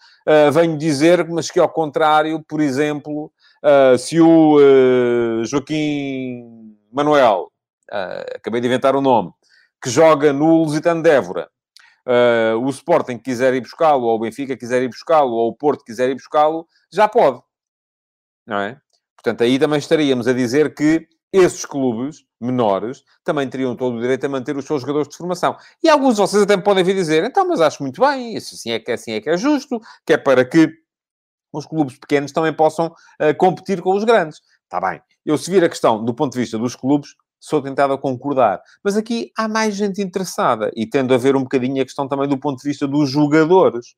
venho 0.53 0.77
dizer, 0.77 1.27
mas 1.29 1.51
que 1.51 1.59
ao 1.59 1.69
contrário, 1.71 2.45
por 2.47 2.61
exemplo, 2.61 3.33
Uh, 3.63 3.97
se 3.97 4.21
o 4.21 4.57
uh, 4.57 5.45
Joaquim 5.45 6.77
Manuel, 6.93 7.53
uh, 7.93 8.37
acabei 8.37 8.61
de 8.61 8.67
inventar 8.67 8.97
o 8.97 9.01
nome, 9.01 9.31
que 9.81 9.89
joga 9.89 10.33
no 10.33 10.63
Lusitano 10.63 11.03
de 11.03 11.11
Évora, 11.11 11.49
uh, 12.07 12.59
o 12.59 12.69
Sporting 12.71 13.19
quiser 13.19 13.55
ir 13.55 13.61
buscá-lo, 13.61 14.05
ou 14.05 14.17
o 14.17 14.19
Benfica 14.19 14.57
quiser 14.57 14.83
ir 14.83 14.89
buscá-lo, 14.89 15.33
ou 15.33 15.49
o 15.51 15.55
Porto 15.55 15.85
quiser 15.85 16.11
ir 16.11 16.15
buscá-lo, 16.15 16.67
já 16.93 17.09
pode. 17.09 17.41
Não 18.47 18.59
é? 18.59 18.81
Portanto, 19.17 19.45
aí 19.45 19.59
também 19.59 19.79
estaríamos 19.79 20.27
a 20.27 20.33
dizer 20.33 20.75
que 20.75 21.07
esses 21.33 21.65
clubes 21.65 22.25
menores 22.41 23.05
também 23.25 23.49
teriam 23.49 23.75
todo 23.75 23.97
o 23.97 24.01
direito 24.01 24.27
a 24.27 24.29
manter 24.29 24.57
os 24.57 24.65
seus 24.65 24.83
jogadores 24.83 25.09
de 25.09 25.17
formação. 25.17 25.57
E 25.83 25.89
alguns 25.89 26.17
de 26.17 26.21
vocês 26.21 26.43
até 26.43 26.57
me 26.57 26.63
podem 26.63 26.85
vir 26.85 26.95
dizer, 26.95 27.25
então, 27.25 27.47
mas 27.47 27.61
acho 27.61 27.83
muito 27.83 28.01
bem, 28.01 28.35
isso 28.37 28.55
assim 28.55 28.73
é 28.73 28.79
que, 28.79 28.93
assim 28.93 29.13
é, 29.13 29.21
que 29.21 29.31
é 29.31 29.37
justo, 29.37 29.81
que 30.05 30.13
é 30.13 30.19
para 30.19 30.45
que 30.45 30.69
os 31.53 31.67
clubes 31.67 31.99
pequenos 31.99 32.33
também 32.33 32.53
possam 32.53 32.87
uh, 32.87 33.37
competir 33.37 33.81
com 33.83 33.95
os 33.95 34.05
grandes. 34.05 34.41
Está 34.65 34.81
bem. 34.81 35.01
Eu, 35.25 35.37
se 35.37 35.51
vir 35.51 35.63
a 35.63 35.69
questão 35.69 36.05
do 36.05 36.15
ponto 36.15 36.33
de 36.33 36.39
vista 36.39 36.59
dos 36.59 36.75
clubes, 36.75 37.11
sou 37.39 37.61
tentado 37.61 37.93
a 37.93 37.99
concordar. 37.99 38.63
Mas 38.83 38.97
aqui 38.97 39.33
há 39.37 39.49
mais 39.49 39.75
gente 39.75 40.01
interessada 40.01 40.71
e 40.77 40.87
tendo 40.87 41.13
a 41.13 41.19
ver 41.19 41.37
um 41.37 41.43
bocadinho 41.43 41.83
a 41.83 41.85
questão 41.85 42.09
também 42.09 42.29
do 42.29 42.39
ponto 42.39 42.63
de 42.63 42.69
vista 42.69 42.87
dos 42.87 43.11
jogadores. 43.11 43.95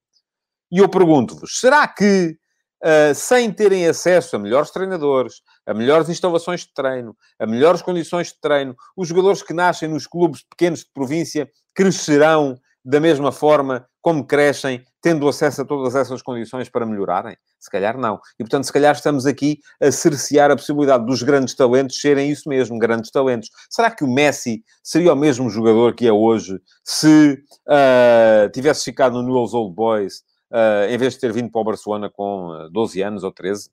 E 0.72 0.78
eu 0.78 0.88
pergunto-vos, 0.88 1.60
será 1.60 1.86
que 1.86 2.36
uh, 2.82 3.14
sem 3.14 3.52
terem 3.52 3.86
acesso 3.86 4.34
a 4.34 4.38
melhores 4.38 4.70
treinadores, 4.70 5.42
a 5.66 5.74
melhores 5.74 6.08
instalações 6.08 6.60
de 6.60 6.72
treino, 6.72 7.14
a 7.38 7.46
melhores 7.46 7.82
condições 7.82 8.28
de 8.28 8.40
treino, 8.40 8.74
os 8.96 9.08
jogadores 9.08 9.42
que 9.42 9.52
nascem 9.52 9.88
nos 9.88 10.06
clubes 10.06 10.42
pequenos 10.42 10.80
de 10.80 10.90
província 10.92 11.48
crescerão 11.74 12.58
da 12.84 12.98
mesma 12.98 13.30
forma 13.30 13.86
como 14.04 14.22
crescem, 14.22 14.84
tendo 15.00 15.26
acesso 15.26 15.62
a 15.62 15.64
todas 15.64 15.94
essas 15.94 16.20
condições 16.20 16.68
para 16.68 16.84
melhorarem? 16.84 17.34
Se 17.58 17.70
calhar 17.70 17.96
não. 17.96 18.20
E, 18.38 18.44
portanto, 18.44 18.64
se 18.64 18.72
calhar 18.72 18.94
estamos 18.94 19.24
aqui 19.24 19.60
a 19.80 19.90
cercear 19.90 20.50
a 20.50 20.56
possibilidade 20.56 21.06
dos 21.06 21.22
grandes 21.22 21.54
talentos 21.54 21.98
serem 21.98 22.30
isso 22.30 22.46
mesmo, 22.46 22.78
grandes 22.78 23.10
talentos. 23.10 23.48
Será 23.70 23.90
que 23.90 24.04
o 24.04 24.06
Messi 24.06 24.62
seria 24.82 25.14
o 25.14 25.16
mesmo 25.16 25.48
jogador 25.48 25.94
que 25.94 26.06
é 26.06 26.12
hoje 26.12 26.60
se 26.84 27.42
uh, 27.66 28.50
tivesse 28.52 28.84
ficado 28.84 29.14
no 29.14 29.22
Newell's 29.22 29.54
Old 29.54 29.74
Boys, 29.74 30.18
uh, 30.52 30.86
em 30.90 30.98
vez 30.98 31.14
de 31.14 31.20
ter 31.20 31.32
vindo 31.32 31.50
para 31.50 31.62
o 31.62 31.64
Barcelona 31.64 32.10
com 32.10 32.68
12 32.70 33.00
anos 33.00 33.24
ou 33.24 33.32
13? 33.32 33.70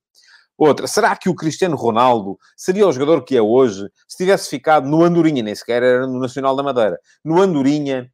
Outra, 0.58 0.88
será 0.88 1.14
que 1.18 1.28
o 1.28 1.36
Cristiano 1.36 1.76
Ronaldo 1.76 2.38
seria 2.56 2.88
o 2.88 2.94
jogador 2.94 3.26
que 3.26 3.36
é 3.36 3.42
hoje 3.42 3.86
se 4.08 4.16
tivesse 4.16 4.50
ficado 4.50 4.88
no 4.88 5.04
Andorinha, 5.04 5.44
nem 5.44 5.56
sequer 5.56 5.84
era 5.84 6.08
no 6.08 6.20
Nacional 6.20 6.56
da 6.56 6.64
Madeira, 6.64 6.98
no 7.26 7.42
Andorinha, 7.42 8.10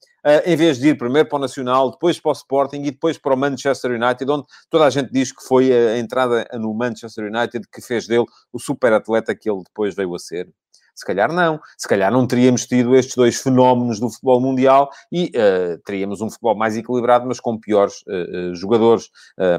em 0.46 0.56
vez 0.56 0.78
de 0.78 0.90
ir 0.90 0.98
primeiro 0.98 1.28
para 1.28 1.38
o 1.38 1.42
Nacional, 1.42 1.92
depois 1.92 2.20
para 2.20 2.30
o 2.30 2.34
Sporting 2.34 2.82
e 2.82 2.92
depois 2.92 3.18
para 3.18 3.34
o 3.34 3.38
Manchester 3.38 3.92
United, 3.92 4.30
onde 4.30 4.46
toda 4.70 4.86
a 4.86 4.90
gente 4.90 5.12
diz 5.12 5.32
que 5.32 5.44
foi 5.44 5.72
a 5.72 5.98
entrada 5.98 6.48
no 6.54 6.74
Manchester 6.74 7.26
United 7.26 7.68
que 7.72 7.82
fez 7.82 8.08
dele 8.08 8.26
o 8.52 8.60
super 8.60 8.94
atleta 8.94 9.36
que 9.36 9.50
ele 9.50 9.62
depois 9.64 9.96
veio 9.96 10.14
a 10.16 10.20
ser. 10.20 10.50
Se 10.98 11.06
calhar 11.06 11.32
não. 11.32 11.60
Se 11.78 11.88
calhar 11.88 12.12
não 12.12 12.26
teríamos 12.26 12.66
tido 12.66 12.96
estes 12.96 13.16
dois 13.16 13.40
fenómenos 13.40 14.00
do 14.00 14.10
futebol 14.10 14.42
mundial 14.42 14.90
e 15.12 15.26
uh, 15.26 15.78
teríamos 15.86 16.22
um 16.22 16.30
futebol 16.30 16.56
mais 16.56 16.76
equilibrado, 16.76 17.28
mas 17.28 17.40
com 17.40 17.58
piores 17.58 18.02
uh, 18.08 18.52
uh, 18.52 18.56
jogadores. 18.56 19.10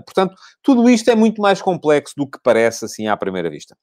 portanto, 0.04 0.34
tudo 0.62 0.90
isto 0.90 1.08
é 1.10 1.14
muito 1.14 1.40
mais 1.40 1.62
complexo 1.62 2.14
do 2.16 2.28
que 2.28 2.38
parece 2.42 2.84
assim 2.84 3.06
à 3.06 3.16
primeira 3.16 3.48
vista. 3.48 3.76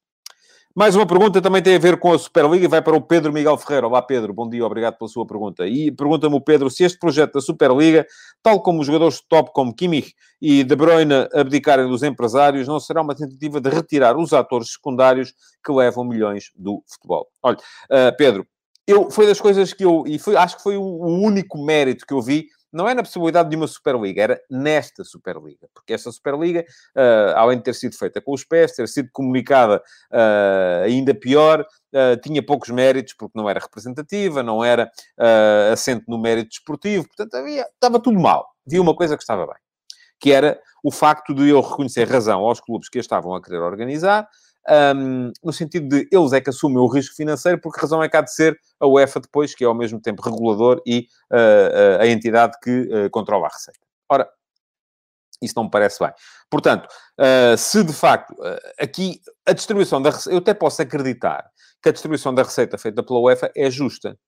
Mais 0.76 0.94
uma 0.94 1.06
pergunta 1.06 1.40
também 1.40 1.62
tem 1.62 1.74
a 1.74 1.78
ver 1.78 1.96
com 1.96 2.12
a 2.12 2.18
Superliga 2.18 2.66
e 2.66 2.68
vai 2.68 2.82
para 2.82 2.94
o 2.94 3.00
Pedro 3.00 3.32
Miguel 3.32 3.56
Ferreira. 3.56 3.86
Olá, 3.86 4.02
Pedro, 4.02 4.34
bom 4.34 4.46
dia, 4.46 4.62
obrigado 4.62 4.98
pela 4.98 5.08
sua 5.08 5.26
pergunta. 5.26 5.66
E 5.66 5.90
pergunta-me 5.90 6.36
o 6.36 6.40
Pedro 6.40 6.68
se 6.68 6.84
este 6.84 6.98
projeto 6.98 7.32
da 7.32 7.40
Superliga, 7.40 8.06
tal 8.42 8.60
como 8.60 8.80
os 8.80 8.86
jogadores 8.86 9.22
top 9.26 9.52
como 9.54 9.74
Kimmich 9.74 10.14
e 10.38 10.62
De 10.62 10.76
Bruyne 10.76 11.14
abdicarem 11.32 11.88
dos 11.88 12.02
empresários, 12.02 12.68
não 12.68 12.78
será 12.78 13.00
uma 13.00 13.14
tentativa 13.14 13.58
de 13.58 13.70
retirar 13.70 14.18
os 14.18 14.34
atores 14.34 14.72
secundários 14.72 15.32
que 15.64 15.72
levam 15.72 16.04
milhões 16.04 16.50
do 16.54 16.82
futebol. 16.86 17.26
Olha, 17.42 17.56
uh, 17.56 18.14
Pedro, 18.18 18.46
eu, 18.86 19.10
foi 19.10 19.26
das 19.26 19.40
coisas 19.40 19.72
que 19.72 19.82
eu, 19.82 20.04
e 20.06 20.18
foi, 20.18 20.36
acho 20.36 20.58
que 20.58 20.62
foi 20.62 20.76
o 20.76 21.06
único 21.06 21.56
mérito 21.56 22.04
que 22.06 22.12
eu 22.12 22.20
vi 22.20 22.48
não 22.72 22.88
é 22.88 22.94
na 22.94 23.02
possibilidade 23.02 23.48
de 23.48 23.56
uma 23.56 23.66
Superliga, 23.66 24.22
era 24.22 24.40
nesta 24.50 25.04
Superliga. 25.04 25.68
Porque 25.72 25.92
esta 25.92 26.10
Superliga, 26.10 26.64
uh, 26.96 27.36
além 27.36 27.58
de 27.58 27.64
ter 27.64 27.74
sido 27.74 27.96
feita 27.96 28.20
com 28.20 28.32
os 28.32 28.44
pés, 28.44 28.72
ter 28.72 28.88
sido 28.88 29.08
comunicada 29.12 29.82
uh, 30.12 30.84
ainda 30.84 31.14
pior, 31.14 31.60
uh, 31.62 32.20
tinha 32.22 32.44
poucos 32.44 32.70
méritos, 32.70 33.14
porque 33.14 33.38
não 33.38 33.48
era 33.48 33.60
representativa, 33.60 34.42
não 34.42 34.64
era 34.64 34.90
assente 35.72 36.04
no 36.08 36.18
mérito 36.18 36.50
desportivo, 36.50 37.06
portanto, 37.06 37.34
havia, 37.34 37.62
estava 37.62 38.00
tudo 38.00 38.18
mal. 38.18 38.46
Havia 38.66 38.82
uma 38.82 38.94
coisa 38.94 39.16
que 39.16 39.22
estava 39.22 39.46
bem, 39.46 39.56
que 40.20 40.32
era 40.32 40.60
o 40.82 40.90
facto 40.90 41.34
de 41.34 41.48
eu 41.48 41.60
reconhecer 41.60 42.08
razão 42.08 42.40
aos 42.40 42.60
clubes 42.60 42.88
que 42.88 42.98
a 42.98 43.00
estavam 43.00 43.34
a 43.34 43.42
querer 43.42 43.58
organizar, 43.58 44.28
um, 44.96 45.32
no 45.42 45.52
sentido 45.52 45.88
de 45.88 46.08
eles 46.10 46.32
é 46.32 46.40
que 46.40 46.50
assumem 46.50 46.78
o 46.78 46.86
risco 46.86 47.14
financeiro, 47.14 47.60
porque 47.60 47.78
a 47.78 47.82
razão 47.82 48.02
é 48.02 48.08
que 48.08 48.16
há 48.16 48.20
de 48.20 48.32
ser 48.32 48.58
a 48.80 48.86
UEFA 48.86 49.20
depois, 49.20 49.54
que 49.54 49.64
é 49.64 49.66
ao 49.66 49.74
mesmo 49.74 50.00
tempo 50.00 50.22
regulador 50.22 50.82
e 50.86 51.06
uh, 51.32 52.00
a 52.00 52.06
entidade 52.06 52.54
que 52.62 52.82
uh, 52.82 53.10
controla 53.10 53.46
a 53.46 53.50
receita. 53.50 53.80
Ora, 54.08 54.28
isso 55.42 55.54
não 55.56 55.64
me 55.64 55.70
parece 55.70 55.98
bem. 56.02 56.12
Portanto, 56.50 56.88
se 57.58 57.84
de 57.84 57.92
facto 57.92 58.34
aqui 58.80 59.20
a 59.44 59.52
distribuição 59.52 60.00
da 60.00 60.08
receita, 60.08 60.30
eu 60.34 60.38
até 60.38 60.54
posso 60.54 60.80
acreditar 60.80 61.44
que 61.82 61.90
a 61.90 61.92
distribuição 61.92 62.34
da 62.34 62.42
receita 62.42 62.78
feita 62.78 63.02
pela 63.02 63.20
UEFA 63.20 63.52
é 63.54 63.70
justa 63.70 64.18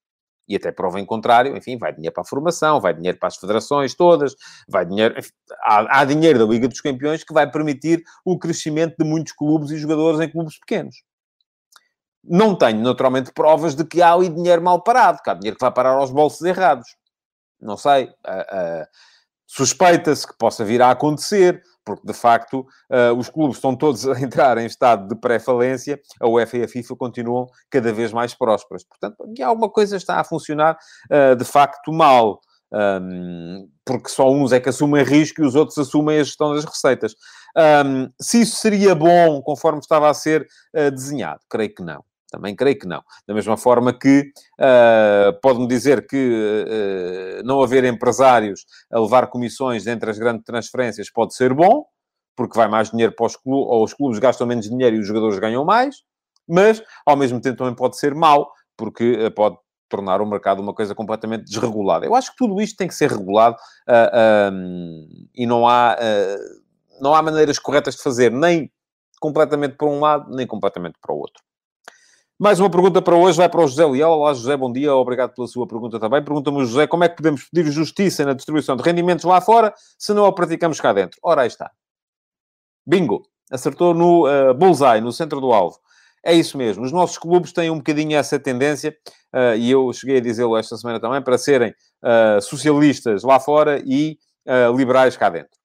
e 0.49 0.57
até 0.57 0.73
prova 0.73 0.99
em 0.99 1.05
contrário, 1.05 1.57
enfim, 1.57 1.77
vai 1.77 1.93
dinheiro 1.93 2.15
para 2.15 2.23
a 2.23 2.27
formação, 2.27 2.81
vai 2.81 2.95
dinheiro 2.95 3.19
para 3.19 3.29
as 3.29 3.37
federações 3.37 3.95
todas, 3.95 4.35
vai 4.69 4.87
dinheiro... 4.87 5.19
Enfim, 5.19 5.31
há, 5.63 6.01
há, 6.01 6.05
dinheiro 6.05 6.39
da 6.39 6.45
Liga 6.47 6.67
dos 6.67 6.81
Campeões 6.81 7.23
que 7.23 7.35
vai 7.35 7.51
permitir 7.51 8.03
o 8.25 8.39
crescimento 8.39 8.97
de 8.99 9.05
muitos 9.05 9.33
clubes 9.33 9.71
e 9.71 9.79
jogadores 9.79 10.21
em 10.21 10.31
clubes 10.31 10.59
pequenos. 10.59 10.97
Não 12.25 12.55
tenho, 12.57 12.81
naturalmente, 12.81 13.33
provas 13.33 13.75
de 13.75 13.85
que 13.85 14.03
há 14.03 14.13
ali 14.13 14.29
dinheiro 14.29 14.63
mal 14.63 14.83
parado, 14.83 15.21
que 15.23 15.31
há 15.31 15.35
dinheiro 15.35 15.57
que 15.57 15.65
vai 15.65 15.73
parar 15.73 15.91
aos 15.91 16.11
bolsos 16.11 16.43
errados. 16.43 16.89
Não 17.61 17.77
sei. 17.77 18.05
Uh, 18.05 18.83
uh, 18.83 18.87
Suspeita-se 19.51 20.27
que 20.27 20.37
possa 20.37 20.63
vir 20.63 20.83
a 20.83 20.91
acontecer, 20.91 21.63
porque 21.89 22.07
de 22.07 22.13
facto 22.13 22.67
uh, 22.91 23.17
os 23.17 23.31
clubes 23.31 23.57
estão 23.57 23.75
todos 23.75 24.07
a 24.07 24.21
entrar 24.21 24.59
em 24.59 24.67
estado 24.67 25.09
de 25.09 25.19
pré-falência, 25.19 25.99
a 26.21 26.29
UEFA 26.29 26.59
e 26.59 26.63
a 26.65 26.69
FIFA 26.69 26.97
continuam 26.97 27.47
cada 27.71 27.91
vez 27.95 28.13
mais 28.13 28.35
prósperas. 28.35 28.85
Portanto, 28.85 29.17
aqui 29.25 29.43
alguma 29.43 29.71
coisa 29.71 29.97
está 29.97 30.21
a 30.21 30.25
funcionar 30.25 30.77
uh, 31.11 31.35
de 31.35 31.45
facto 31.47 31.91
mal. 31.91 32.41
Um, 32.71 33.67
porque 33.83 34.11
só 34.11 34.31
uns 34.31 34.53
é 34.53 34.61
que 34.61 34.69
assumem 34.69 35.03
risco 35.03 35.41
e 35.41 35.47
os 35.47 35.55
outros 35.55 35.79
assumem 35.79 36.21
a 36.21 36.23
gestão 36.23 36.55
das 36.55 36.67
receitas. 36.67 37.15
Um, 37.57 38.11
se 38.21 38.43
isso 38.43 38.57
seria 38.57 38.95
bom 38.95 39.41
conforme 39.41 39.79
estava 39.79 40.11
a 40.11 40.13
ser 40.13 40.47
uh, 40.77 40.91
desenhado, 40.91 41.41
creio 41.49 41.75
que 41.75 41.83
não. 41.83 42.05
Também 42.31 42.55
creio 42.55 42.79
que 42.79 42.87
não. 42.87 43.03
Da 43.27 43.35
mesma 43.35 43.57
forma 43.57 43.93
que 43.93 44.31
uh, 44.61 45.41
pode-me 45.41 45.67
dizer 45.67 46.07
que 46.07 46.17
uh, 46.17 47.43
não 47.45 47.63
haver 47.63 47.85
empresários 47.85 48.67
a 48.93 49.01
levar 49.01 49.29
comissões 49.29 49.87
entre 49.87 50.11
as 50.11 50.19
grandes 50.19 50.45
transferências 50.45 51.11
pode 51.11 51.35
ser 51.35 51.55
bom, 51.55 51.87
porque 52.37 52.57
vai 52.57 52.69
mais 52.69 52.91
dinheiro 52.91 53.15
para 53.15 53.27
os 53.27 53.37
clubes, 53.37 53.67
ou 53.71 53.83
os 53.83 53.95
clubes 53.95 54.19
gastam 54.19 54.47
menos 54.47 54.69
dinheiro 54.69 54.97
e 54.97 55.01
os 55.01 55.07
jogadores 55.07 55.39
ganham 55.39 55.65
mais, 55.65 55.97
mas 56.47 56.83
ao 57.07 57.17
mesmo 57.17 57.41
tempo 57.41 57.57
também 57.57 57.75
pode 57.75 57.99
ser 57.99 58.15
mau, 58.15 58.51
porque 58.77 59.13
uh, 59.13 59.31
pode 59.31 59.57
tornar 59.89 60.21
o 60.21 60.27
mercado 60.27 60.61
uma 60.61 60.75
coisa 60.75 60.95
completamente 60.95 61.45
desregulada. 61.45 62.05
Eu 62.05 62.15
acho 62.15 62.31
que 62.33 62.37
tudo 62.37 62.61
isto 62.61 62.77
tem 62.77 62.87
que 62.87 62.95
ser 62.95 63.11
regulado 63.11 63.57
um, 64.53 65.09
e 65.35 65.47
não 65.47 65.67
há, 65.67 65.97
não 67.01 67.15
há 67.15 67.23
maneiras 67.23 67.59
corretas 67.59 67.97
de 67.97 68.03
fazer, 68.03 68.31
nem 68.31 68.71
completamente 69.19 69.77
para 69.77 69.89
um 69.89 69.99
lado, 69.99 70.31
nem 70.31 70.47
completamente 70.47 70.99
para 71.01 71.15
o 71.15 71.19
outro. 71.19 71.43
Mais 72.41 72.61
uma 72.61 72.71
pergunta 72.71 73.03
para 73.03 73.17
hoje 73.17 73.37
vai 73.37 73.49
para 73.49 73.61
o 73.61 73.67
José 73.67 73.85
Leal. 73.85 74.13
Olá, 74.13 74.33
José, 74.33 74.57
bom 74.57 74.73
dia. 74.73 74.95
Obrigado 74.95 75.35
pela 75.35 75.49
sua 75.49 75.67
pergunta 75.67 75.99
também. 75.99 76.23
Pergunta-me 76.23 76.65
José 76.65 76.87
como 76.87 77.03
é 77.03 77.09
que 77.09 77.17
podemos 77.17 77.43
pedir 77.51 77.69
justiça 77.73 78.25
na 78.25 78.33
distribuição 78.33 78.77
de 78.77 78.83
rendimentos 78.85 79.25
lá 79.25 79.41
fora 79.41 79.75
se 79.99 80.15
não 80.15 80.25
a 80.25 80.33
praticamos 80.33 80.81
cá 80.81 80.93
dentro. 80.93 81.19
Ora, 81.21 81.43
aí 81.43 81.49
está. 81.49 81.69
Bingo. 82.87 83.29
Acertou 83.51 83.93
no 83.93 84.29
uh, 84.29 84.55
bullseye, 84.55 85.01
no 85.01 85.11
centro 85.11 85.41
do 85.41 85.53
alvo. 85.53 85.81
É 86.25 86.33
isso 86.33 86.57
mesmo. 86.57 86.85
Os 86.85 86.93
nossos 86.93 87.19
clubes 87.19 87.53
têm 87.53 87.71
um 87.71 87.79
bocadinho 87.79 88.17
essa 88.17 88.39
tendência, 88.39 88.97
uh, 89.35 89.57
e 89.57 89.69
eu 89.73 89.93
cheguei 89.93 90.19
a 90.19 90.21
dizê-lo 90.21 90.57
esta 90.57 90.77
semana 90.77 91.01
também, 91.01 91.21
para 91.21 91.37
serem 91.37 91.75
uh, 92.05 92.41
socialistas 92.41 93.25
lá 93.25 93.41
fora 93.41 93.83
e 93.85 94.17
liberais 94.75 95.15
cá 95.15 95.29
dentro. 95.29 95.59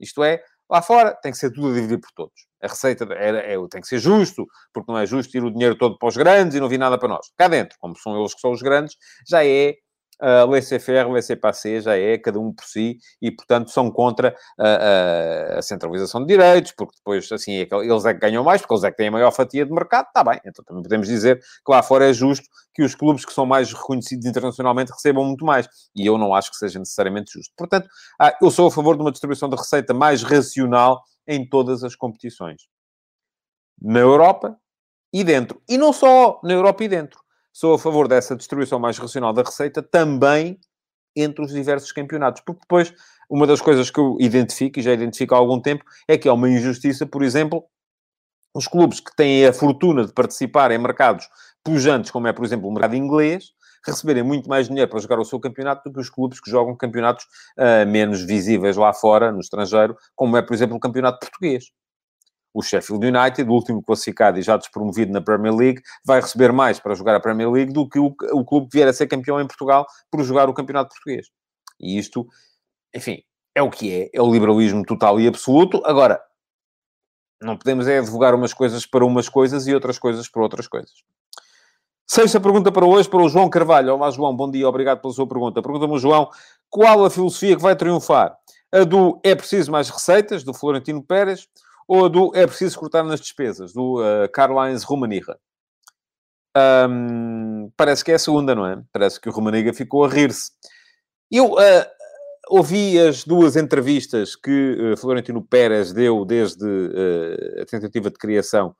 Isto 0.00 0.24
é, 0.24 0.42
Lá 0.72 0.80
fora 0.80 1.14
tem 1.14 1.30
que 1.30 1.36
ser 1.36 1.52
tudo 1.52 1.68
a 1.68 1.74
dividir 1.74 2.00
por 2.00 2.10
todos. 2.16 2.46
A 2.62 2.66
receita 2.66 3.04
é, 3.12 3.52
é, 3.52 3.68
tem 3.70 3.82
que 3.82 3.86
ser 3.86 3.98
justo, 3.98 4.46
porque 4.72 4.90
não 4.90 4.98
é 4.98 5.04
justo 5.04 5.36
ir 5.36 5.44
o 5.44 5.50
dinheiro 5.50 5.76
todo 5.76 5.98
para 5.98 6.08
os 6.08 6.16
grandes 6.16 6.56
e 6.56 6.60
não 6.60 6.68
vir 6.68 6.78
nada 6.78 6.96
para 6.96 7.10
nós. 7.10 7.30
Cá 7.36 7.46
dentro, 7.46 7.76
como 7.78 7.94
são 7.98 8.18
eles 8.18 8.32
que 8.34 8.40
são 8.40 8.52
os 8.52 8.62
grandes, 8.62 8.96
já 9.28 9.44
é 9.44 9.74
uh, 10.22 10.48
laissez-faire, 10.48 11.10
laissez-passer, 11.10 11.82
já 11.82 11.96
é 11.96 12.16
cada 12.16 12.38
um 12.38 12.52
por 12.52 12.64
si, 12.64 12.98
e, 13.20 13.30
portanto, 13.30 13.70
são 13.70 13.90
contra 13.90 14.34
a, 14.58 15.58
a 15.58 15.62
centralização 15.62 16.20
de 16.20 16.28
direitos, 16.28 16.72
porque 16.72 16.94
depois, 16.96 17.30
assim, 17.32 17.56
é 17.56 17.68
eles 17.72 18.04
é 18.04 18.14
que 18.14 18.20
ganham 18.20 18.44
mais, 18.44 18.60
porque 18.60 18.74
eles 18.74 18.84
é 18.84 18.90
que 18.90 18.96
têm 18.96 19.08
a 19.08 19.10
maior 19.10 19.32
fatia 19.32 19.66
de 19.66 19.72
mercado, 19.72 20.06
está 20.06 20.22
bem. 20.22 20.40
Então, 20.46 20.64
também 20.64 20.82
podemos 20.82 21.08
dizer 21.08 21.38
que 21.38 21.72
lá 21.72 21.82
fora 21.82 22.08
é 22.08 22.12
justo 22.12 22.46
que 22.72 22.82
os 22.82 22.94
clubes 22.94 23.24
que 23.24 23.32
são 23.32 23.44
mais 23.44 23.72
reconhecidos 23.72 24.24
internacionalmente 24.24 24.92
recebam 24.92 25.24
muito 25.24 25.44
mais, 25.44 25.68
e 25.94 26.06
eu 26.06 26.16
não 26.16 26.34
acho 26.34 26.50
que 26.50 26.56
seja 26.56 26.78
necessariamente 26.78 27.32
justo. 27.32 27.52
Portanto, 27.56 27.88
ah, 28.20 28.36
eu 28.40 28.50
sou 28.50 28.68
a 28.68 28.70
favor 28.70 28.96
de 28.96 29.02
uma 29.02 29.10
distribuição 29.10 29.48
de 29.48 29.56
receita 29.56 29.92
mais 29.92 30.22
racional 30.22 31.02
em 31.26 31.48
todas 31.48 31.82
as 31.82 31.96
competições. 31.96 32.62
Na 33.80 33.98
Europa 33.98 34.56
e 35.12 35.24
dentro. 35.24 35.60
E 35.68 35.76
não 35.76 35.92
só 35.92 36.40
na 36.42 36.52
Europa 36.52 36.84
e 36.84 36.88
dentro 36.88 37.22
sou 37.52 37.74
a 37.74 37.78
favor 37.78 38.08
dessa 38.08 38.34
distribuição 38.34 38.78
mais 38.78 38.98
racional 38.98 39.32
da 39.32 39.42
receita 39.42 39.82
também 39.82 40.58
entre 41.14 41.44
os 41.44 41.52
diversos 41.52 41.92
campeonatos. 41.92 42.42
Porque 42.44 42.60
depois, 42.62 42.92
uma 43.28 43.46
das 43.46 43.60
coisas 43.60 43.90
que 43.90 44.00
eu 44.00 44.16
identifico, 44.18 44.78
e 44.78 44.82
já 44.82 44.92
identifico 44.92 45.34
há 45.34 45.38
algum 45.38 45.60
tempo, 45.60 45.84
é 46.08 46.16
que 46.16 46.28
é 46.28 46.32
uma 46.32 46.48
injustiça, 46.48 47.06
por 47.06 47.22
exemplo, 47.22 47.64
os 48.54 48.66
clubes 48.66 49.00
que 49.00 49.14
têm 49.14 49.46
a 49.46 49.52
fortuna 49.52 50.04
de 50.06 50.12
participar 50.12 50.70
em 50.70 50.78
mercados 50.78 51.28
pujantes, 51.64 52.10
como 52.10 52.26
é, 52.26 52.32
por 52.32 52.44
exemplo, 52.44 52.68
o 52.68 52.72
mercado 52.72 52.96
inglês, 52.96 53.52
receberem 53.84 54.22
muito 54.22 54.48
mais 54.48 54.68
dinheiro 54.68 54.90
para 54.90 55.00
jogar 55.00 55.18
o 55.18 55.24
seu 55.24 55.40
campeonato 55.40 55.88
do 55.88 55.92
que 55.92 56.00
os 56.00 56.08
clubes 56.08 56.40
que 56.40 56.50
jogam 56.50 56.76
campeonatos 56.76 57.24
uh, 57.58 57.86
menos 57.88 58.22
visíveis 58.22 58.76
lá 58.76 58.92
fora, 58.92 59.32
no 59.32 59.40
estrangeiro, 59.40 59.96
como 60.14 60.36
é, 60.36 60.42
por 60.42 60.54
exemplo, 60.54 60.76
o 60.76 60.80
campeonato 60.80 61.18
português. 61.18 61.64
O 62.54 62.62
Sheffield 62.62 63.06
United, 63.06 63.48
o 63.48 63.52
último 63.52 63.82
classificado 63.82 64.38
e 64.38 64.42
já 64.42 64.56
despromovido 64.56 65.12
na 65.12 65.20
Premier 65.20 65.54
League, 65.54 65.82
vai 66.04 66.20
receber 66.20 66.52
mais 66.52 66.78
para 66.78 66.94
jogar 66.94 67.14
a 67.14 67.20
Premier 67.20 67.50
League 67.50 67.72
do 67.72 67.88
que 67.88 67.98
o, 67.98 68.14
o 68.32 68.44
clube 68.44 68.68
que 68.68 68.76
vier 68.76 68.88
a 68.88 68.92
ser 68.92 69.06
campeão 69.06 69.40
em 69.40 69.46
Portugal 69.46 69.86
por 70.10 70.22
jogar 70.22 70.48
o 70.48 70.54
campeonato 70.54 70.90
português. 70.90 71.28
E 71.80 71.98
isto, 71.98 72.26
enfim, 72.94 73.22
é 73.54 73.62
o 73.62 73.70
que 73.70 73.92
é. 73.92 74.10
É 74.12 74.20
o 74.20 74.30
liberalismo 74.30 74.84
total 74.84 75.20
e 75.20 75.26
absoluto. 75.26 75.82
Agora, 75.84 76.20
não 77.42 77.56
podemos 77.56 77.88
é 77.88 77.98
advogar 77.98 78.34
umas 78.34 78.54
coisas 78.54 78.86
para 78.86 79.04
umas 79.04 79.28
coisas 79.28 79.66
e 79.66 79.74
outras 79.74 79.98
coisas 79.98 80.28
para 80.28 80.42
outras 80.42 80.68
coisas. 80.68 80.92
Sexta 82.06 82.40
pergunta 82.40 82.70
para 82.70 82.84
hoje, 82.84 83.08
para 83.08 83.22
o 83.22 83.28
João 83.28 83.48
Carvalho. 83.48 83.94
Olá, 83.94 84.10
João, 84.10 84.34
bom 84.36 84.50
dia, 84.50 84.68
obrigado 84.68 85.00
pela 85.00 85.14
sua 85.14 85.26
pergunta. 85.26 85.62
Pergunta-me 85.62 85.98
João, 85.98 86.28
qual 86.68 87.04
a 87.04 87.10
filosofia 87.10 87.56
que 87.56 87.62
vai 87.62 87.74
triunfar? 87.74 88.36
A 88.70 88.84
do 88.84 89.20
é 89.24 89.34
preciso 89.34 89.70
mais 89.70 89.88
receitas, 89.88 90.44
do 90.44 90.54
Florentino 90.54 91.02
Pérez, 91.02 91.48
ou 91.86 92.08
do 92.08 92.32
é 92.34 92.46
preciso 92.46 92.78
cortar 92.78 93.02
nas 93.02 93.20
despesas, 93.20 93.72
do 93.72 94.00
uh, 94.00 94.28
Karl-Heinz? 94.32 94.84
Um, 96.88 97.70
parece 97.76 98.04
que 98.04 98.12
é 98.12 98.14
a 98.14 98.18
segunda, 98.18 98.54
não 98.54 98.66
é? 98.66 98.82
Parece 98.92 99.20
que 99.20 99.28
o 99.28 99.32
Rummenigge 99.32 99.72
ficou 99.72 100.04
a 100.04 100.08
rir-se. 100.08 100.50
Eu 101.30 101.52
uh, 101.52 101.86
ouvi 102.48 102.98
as 102.98 103.24
duas 103.24 103.56
entrevistas 103.56 104.36
que 104.36 104.92
uh, 104.92 104.96
Florentino 104.96 105.42
Pérez 105.42 105.92
deu 105.92 106.24
desde 106.24 106.66
a 107.60 107.64
tentativa 107.64 108.10
de 108.10 108.18
criação 108.18 108.74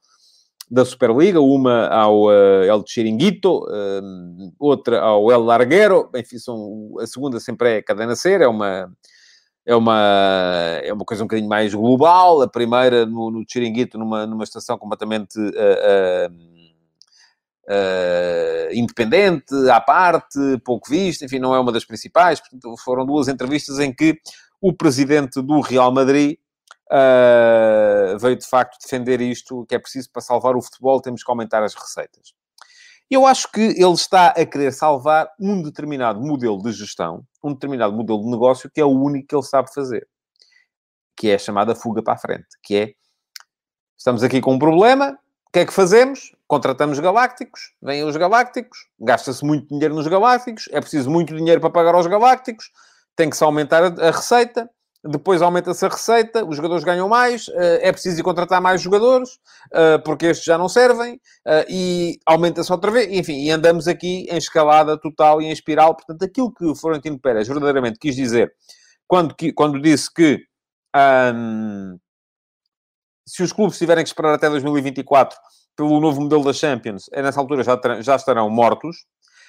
da 0.72 0.86
Superliga, 0.86 1.38
uma 1.38 1.86
ao 1.88 2.28
uh, 2.28 2.64
El 2.64 2.82
Chiringuito, 2.86 3.58
uh, 3.58 4.52
outra 4.58 5.00
ao 5.00 5.30
El 5.30 5.42
Larguero, 5.42 6.10
enfim, 6.14 6.38
são, 6.38 6.94
a 6.98 7.06
segunda 7.06 7.38
sempre 7.38 7.76
é 7.76 7.82
Cadena 7.82 8.16
Ser, 8.16 8.40
é 8.40 8.48
uma, 8.48 8.90
é 9.64 9.74
uma, 9.74 10.80
é 10.82 10.92
uma 10.92 11.04
coisa 11.04 11.22
um 11.22 11.26
bocadinho 11.26 11.48
mais 11.48 11.72
global, 11.72 12.42
a 12.42 12.48
primeira 12.48 13.06
no, 13.06 13.30
no 13.30 13.44
Chiringuito, 13.48 13.96
numa, 13.98 14.26
numa 14.26 14.44
estação 14.44 14.76
completamente 14.76 15.38
uh, 17.68 18.72
independente, 18.72 19.54
à 19.70 19.80
parte, 19.80 20.38
pouco 20.64 20.90
vista, 20.90 21.24
enfim, 21.24 21.38
não 21.38 21.54
é 21.54 21.60
uma 21.60 21.72
das 21.72 21.84
principais, 21.84 22.40
portanto, 22.40 22.74
foram 22.78 23.06
duas 23.06 23.28
entrevistas 23.28 23.78
em 23.78 23.92
que 23.94 24.18
o 24.60 24.72
presidente 24.72 25.40
do 25.40 25.60
Real 25.60 25.92
Madrid 25.92 26.38
uh, 26.90 28.18
veio 28.18 28.36
de 28.36 28.46
facto 28.46 28.80
defender 28.82 29.20
isto, 29.20 29.64
que 29.66 29.74
é 29.74 29.78
preciso 29.78 30.10
para 30.10 30.22
salvar 30.22 30.56
o 30.56 30.62
futebol, 30.62 31.00
temos 31.00 31.22
que 31.22 31.30
aumentar 31.30 31.62
as 31.62 31.74
receitas. 31.74 32.34
Eu 33.14 33.26
acho 33.26 33.52
que 33.52 33.60
ele 33.60 33.92
está 33.92 34.28
a 34.28 34.46
querer 34.46 34.72
salvar 34.72 35.30
um 35.38 35.60
determinado 35.60 36.18
modelo 36.18 36.62
de 36.62 36.72
gestão, 36.72 37.22
um 37.44 37.52
determinado 37.52 37.94
modelo 37.94 38.22
de 38.22 38.30
negócio 38.30 38.70
que 38.70 38.80
é 38.80 38.84
o 38.86 38.88
único 38.88 39.28
que 39.28 39.36
ele 39.36 39.42
sabe 39.42 39.70
fazer, 39.70 40.08
que 41.14 41.28
é 41.28 41.34
a 41.34 41.38
chamada 41.38 41.74
fuga 41.74 42.02
para 42.02 42.14
a 42.14 42.16
frente, 42.16 42.46
que 42.62 42.74
é 42.74 42.94
estamos 43.98 44.22
aqui 44.22 44.40
com 44.40 44.54
um 44.54 44.58
problema, 44.58 45.10
o 45.46 45.52
que 45.52 45.58
é 45.58 45.66
que 45.66 45.74
fazemos? 45.74 46.34
Contratamos 46.46 46.98
galácticos, 47.00 47.74
vêm 47.82 48.02
os 48.02 48.16
galácticos, 48.16 48.88
gasta-se 48.98 49.44
muito 49.44 49.68
dinheiro 49.68 49.94
nos 49.94 50.06
galácticos, 50.06 50.70
é 50.72 50.80
preciso 50.80 51.10
muito 51.10 51.36
dinheiro 51.36 51.60
para 51.60 51.68
pagar 51.68 51.94
aos 51.94 52.06
galácticos, 52.06 52.70
tem 53.14 53.28
que 53.28 53.36
se 53.36 53.44
aumentar 53.44 53.82
a, 53.82 54.08
a 54.08 54.10
receita, 54.10 54.70
depois 55.04 55.42
aumenta-se 55.42 55.84
a 55.84 55.88
receita, 55.88 56.44
os 56.44 56.56
jogadores 56.56 56.84
ganham 56.84 57.08
mais, 57.08 57.48
eh, 57.48 57.88
é 57.88 57.92
preciso 57.92 58.20
ir 58.20 58.22
contratar 58.22 58.60
mais 58.60 58.80
jogadores, 58.80 59.30
eh, 59.72 59.98
porque 59.98 60.26
estes 60.26 60.44
já 60.44 60.56
não 60.56 60.68
servem, 60.68 61.20
eh, 61.44 61.66
e 61.68 62.20
aumenta-se 62.24 62.70
outra 62.70 62.90
vez, 62.90 63.10
enfim, 63.10 63.42
e 63.42 63.50
andamos 63.50 63.88
aqui 63.88 64.26
em 64.30 64.36
escalada 64.36 64.96
total 64.96 65.42
e 65.42 65.46
em 65.46 65.50
espiral. 65.50 65.96
Portanto, 65.96 66.22
aquilo 66.24 66.52
que 66.54 66.64
o 66.64 66.76
Florentino 66.76 67.18
Pérez 67.18 67.48
verdadeiramente 67.48 67.98
quis 67.98 68.14
dizer 68.14 68.52
quando, 69.08 69.34
quando 69.54 69.80
disse 69.80 70.12
que 70.12 70.40
se 73.26 73.42
os 73.42 73.52
clubes 73.52 73.78
tiverem 73.78 74.04
que 74.04 74.08
esperar 74.08 74.34
até 74.34 74.48
2024 74.48 75.36
pelo 75.76 76.00
novo 76.00 76.20
modelo 76.20 76.44
da 76.44 76.52
Champions, 76.52 77.06
é 77.12 77.22
nessa 77.22 77.40
altura 77.40 77.62
já, 77.64 77.78
já 78.00 78.16
estarão 78.16 78.48
mortos. 78.50 78.96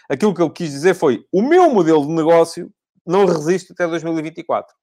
Aquilo 0.09 0.33
que 0.33 0.41
ele 0.41 0.51
quis 0.51 0.71
dizer 0.71 0.93
foi: 0.95 1.25
o 1.31 1.41
meu 1.41 1.69
modelo 1.69 2.05
de 2.05 2.13
negócio 2.13 2.71
não 3.05 3.25
resiste 3.25 3.73
até 3.73 3.87
2024. 3.87 4.73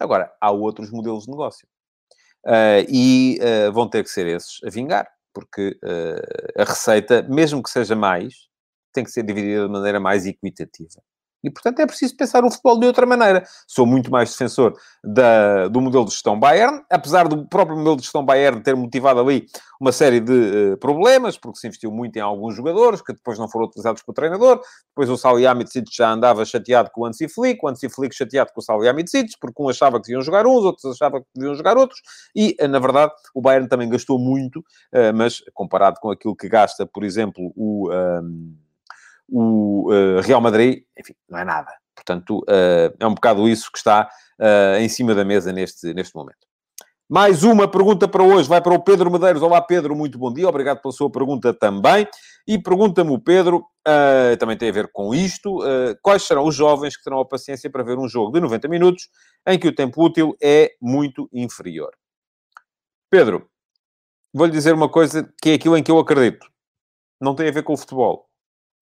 Agora, 0.00 0.32
há 0.40 0.50
outros 0.50 0.90
modelos 0.90 1.24
de 1.24 1.30
negócio. 1.30 1.68
Uh, 2.46 2.88
e 2.88 3.38
uh, 3.42 3.70
vão 3.72 3.88
ter 3.88 4.02
que 4.02 4.08
ser 4.08 4.26
esses 4.26 4.58
a 4.64 4.70
vingar, 4.70 5.06
porque 5.34 5.78
uh, 5.84 6.60
a 6.62 6.64
receita, 6.64 7.22
mesmo 7.22 7.62
que 7.62 7.68
seja 7.68 7.94
mais, 7.94 8.48
tem 8.94 9.04
que 9.04 9.10
ser 9.10 9.22
dividida 9.22 9.66
de 9.66 9.72
maneira 9.72 10.00
mais 10.00 10.26
equitativa. 10.26 11.02
E, 11.42 11.50
portanto, 11.50 11.80
é 11.80 11.86
preciso 11.86 12.16
pensar 12.16 12.44
o 12.44 12.50
futebol 12.50 12.78
de 12.78 12.86
outra 12.86 13.06
maneira. 13.06 13.42
Sou 13.66 13.86
muito 13.86 14.10
mais 14.10 14.30
defensor 14.30 14.74
da, 15.02 15.68
do 15.68 15.80
modelo 15.80 16.04
de 16.04 16.12
gestão 16.12 16.38
Bayern, 16.38 16.82
apesar 16.90 17.26
do 17.28 17.46
próprio 17.46 17.76
modelo 17.76 17.96
de 17.96 18.02
gestão 18.02 18.24
Bayern 18.24 18.62
ter 18.62 18.76
motivado 18.76 19.20
ali 19.20 19.46
uma 19.80 19.92
série 19.92 20.20
de 20.20 20.32
uh, 20.32 20.76
problemas, 20.76 21.38
porque 21.38 21.58
se 21.58 21.66
investiu 21.66 21.90
muito 21.90 22.16
em 22.16 22.20
alguns 22.20 22.54
jogadores 22.54 23.00
que 23.00 23.14
depois 23.14 23.38
não 23.38 23.48
foram 23.48 23.66
utilizados 23.66 24.02
pelo 24.02 24.14
treinador. 24.14 24.60
Depois 24.88 25.08
o 25.08 25.16
Salihamidzic 25.16 25.88
já 25.90 26.10
andava 26.10 26.44
chateado 26.44 26.90
com 26.92 27.02
o 27.02 27.06
Ansi 27.06 27.28
Flick, 27.28 27.64
o 27.64 27.68
Ansi 27.68 27.88
Flick 27.88 28.14
chateado 28.14 28.52
com 28.52 28.60
o 28.60 28.62
Salihamidzic, 28.62 29.34
porque 29.40 29.62
um 29.62 29.68
achava 29.68 29.98
que 29.98 30.08
deviam 30.08 30.22
jogar 30.22 30.46
uns, 30.46 30.64
outros 30.64 30.84
achavam 30.84 31.20
que 31.20 31.28
deviam 31.34 31.54
jogar 31.54 31.78
outros. 31.78 32.00
E, 32.36 32.54
uh, 32.60 32.68
na 32.68 32.78
verdade, 32.78 33.12
o 33.34 33.40
Bayern 33.40 33.68
também 33.68 33.88
gastou 33.88 34.18
muito, 34.18 34.58
uh, 34.60 35.14
mas 35.14 35.42
comparado 35.54 35.98
com 36.00 36.10
aquilo 36.10 36.36
que 36.36 36.48
gasta, 36.48 36.86
por 36.86 37.02
exemplo, 37.02 37.52
o... 37.56 37.90
Um 37.90 38.69
o 39.30 39.90
uh, 39.92 40.20
Real 40.20 40.40
Madrid, 40.40 40.82
enfim, 40.98 41.14
não 41.28 41.38
é 41.38 41.44
nada. 41.44 41.72
Portanto, 41.94 42.38
uh, 42.38 42.94
é 42.98 43.06
um 43.06 43.14
bocado 43.14 43.48
isso 43.48 43.70
que 43.70 43.78
está 43.78 44.10
uh, 44.40 44.80
em 44.80 44.88
cima 44.88 45.14
da 45.14 45.24
mesa 45.24 45.52
neste, 45.52 45.92
neste 45.94 46.14
momento. 46.14 46.38
Mais 47.08 47.42
uma 47.42 47.68
pergunta 47.68 48.06
para 48.06 48.22
hoje, 48.22 48.48
vai 48.48 48.60
para 48.60 48.74
o 48.74 48.82
Pedro 48.82 49.10
Medeiros. 49.10 49.42
Olá, 49.42 49.60
Pedro, 49.60 49.96
muito 49.96 50.16
bom 50.16 50.32
dia, 50.32 50.48
obrigado 50.48 50.80
pela 50.80 50.92
sua 50.92 51.10
pergunta 51.10 51.52
também. 51.52 52.06
E 52.46 52.56
pergunta-me 52.56 53.10
o 53.10 53.18
Pedro, 53.18 53.66
também 54.38 54.56
tem 54.56 54.68
a 54.68 54.72
ver 54.72 54.90
com 54.92 55.12
isto, 55.12 55.58
quais 56.02 56.22
serão 56.22 56.46
os 56.46 56.54
jovens 56.54 56.96
que 56.96 57.02
terão 57.02 57.18
a 57.18 57.24
paciência 57.24 57.68
para 57.68 57.82
ver 57.82 57.98
um 57.98 58.08
jogo 58.08 58.30
de 58.30 58.40
90 58.40 58.68
minutos 58.68 59.08
em 59.44 59.58
que 59.58 59.66
o 59.66 59.74
tempo 59.74 60.04
útil 60.04 60.36
é 60.40 60.70
muito 60.80 61.28
inferior? 61.32 61.90
Pedro, 63.10 63.50
vou-lhe 64.32 64.52
dizer 64.52 64.72
uma 64.72 64.88
coisa 64.88 65.28
que 65.42 65.50
é 65.50 65.54
aquilo 65.54 65.76
em 65.76 65.82
que 65.82 65.90
eu 65.90 65.98
acredito. 65.98 66.46
Não 67.20 67.34
tem 67.34 67.48
a 67.48 67.52
ver 67.52 67.64
com 67.64 67.72
o 67.72 67.76
futebol 67.76 68.29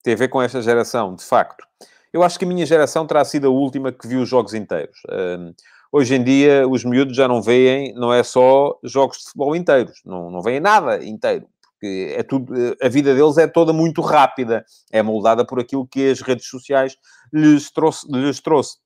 tem 0.03 0.15
a 0.15 0.17
ver 0.17 0.29
com 0.29 0.41
esta 0.41 0.63
geração, 0.63 1.15
de 1.15 1.25
facto. 1.25 1.65
Eu 2.13 2.23
acho 2.23 2.39
que 2.39 2.45
a 2.45 2.49
minha 2.49 2.65
geração 2.65 3.07
terá 3.07 3.25
sido 3.25 3.47
a 3.47 3.51
última 3.51 3.93
que 3.93 4.07
viu 4.07 4.23
os 4.23 4.29
jogos 4.29 4.55
inteiros. 4.55 4.99
Um, 5.11 5.53
hoje 5.93 6.15
em 6.15 6.25
dia, 6.25 6.67
os 6.67 6.85
miúdos 6.85 7.17
já 7.17 7.29
não 7.29 7.43
veem, 7.43 7.93
não 7.95 8.13
é 8.13 8.23
só 8.23 8.79
jogos 8.83 9.19
de 9.19 9.25
futebol 9.25 9.55
inteiros, 9.55 10.01
não, 10.05 10.31
não 10.31 10.43
veem 10.43 10.61
nada 10.61 11.05
inteiro. 11.05 11.47
Porque 11.73 12.15
é 12.17 12.23
tudo, 12.25 12.53
a 12.83 12.89
vida 12.89 13.15
deles 13.15 13.39
é 13.39 13.47
toda 13.47 13.73
muito 13.73 14.01
rápida, 14.01 14.65
é 14.91 15.01
moldada 15.03 15.47
por 15.47 15.61
aquilo 15.61 15.87
que 15.87 16.11
as 16.11 16.21
redes 16.21 16.49
sociais 16.49 16.97
lhes 17.33 17.71
trouxe. 17.71 18.07
Lhes 18.11 18.41
trouxe. 18.41 18.79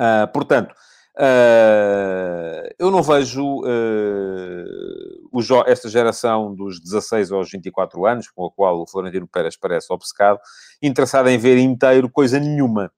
Uh, 0.00 0.26
portanto, 0.32 0.74
Uh, 1.18 2.72
eu 2.78 2.90
não 2.90 3.02
vejo 3.02 3.60
uh, 3.60 5.62
esta 5.66 5.88
geração 5.88 6.54
dos 6.54 6.80
16 6.80 7.32
aos 7.32 7.50
24 7.50 8.06
anos, 8.06 8.30
com 8.30 8.46
a 8.46 8.50
qual 8.50 8.80
o 8.80 8.86
Florentino 8.86 9.28
Pérez 9.28 9.56
parece 9.56 9.92
obcecado, 9.92 10.38
interessada 10.82 11.30
em 11.30 11.38
ver 11.38 11.58
inteiro 11.58 12.10
coisa 12.10 12.38
nenhuma. 12.38 12.90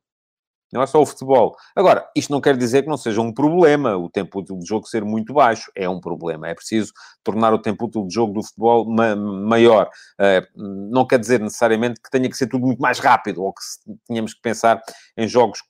Não 0.72 0.82
é 0.82 0.86
só 0.86 1.00
o 1.00 1.06
futebol. 1.06 1.54
Agora, 1.76 2.08
isto 2.16 2.32
não 2.32 2.40
quer 2.40 2.56
dizer 2.56 2.82
que 2.82 2.88
não 2.88 2.96
seja 2.96 3.20
um 3.20 3.32
problema 3.32 3.96
o 3.96 4.10
tempo 4.10 4.40
útil 4.40 4.58
de 4.58 4.66
jogo 4.66 4.88
ser 4.88 5.04
muito 5.04 5.32
baixo. 5.32 5.70
É 5.76 5.88
um 5.88 6.00
problema. 6.00 6.48
É 6.48 6.54
preciso 6.54 6.92
tornar 7.22 7.54
o 7.54 7.60
tempo 7.60 7.84
útil 7.84 8.04
de 8.04 8.12
jogo 8.12 8.32
do 8.32 8.42
futebol 8.42 8.84
ma 8.84 9.14
maior. 9.14 9.88
Uh, 10.20 10.90
não 10.90 11.06
quer 11.06 11.20
dizer 11.20 11.38
necessariamente 11.38 12.00
que 12.02 12.10
tenha 12.10 12.28
que 12.28 12.36
ser 12.36 12.48
tudo 12.48 12.66
muito 12.66 12.80
mais 12.80 12.98
rápido 12.98 13.44
ou 13.44 13.52
que 13.52 13.60
tenhamos 14.08 14.34
que 14.34 14.42
pensar 14.42 14.82
em 15.16 15.28
jogos 15.28 15.60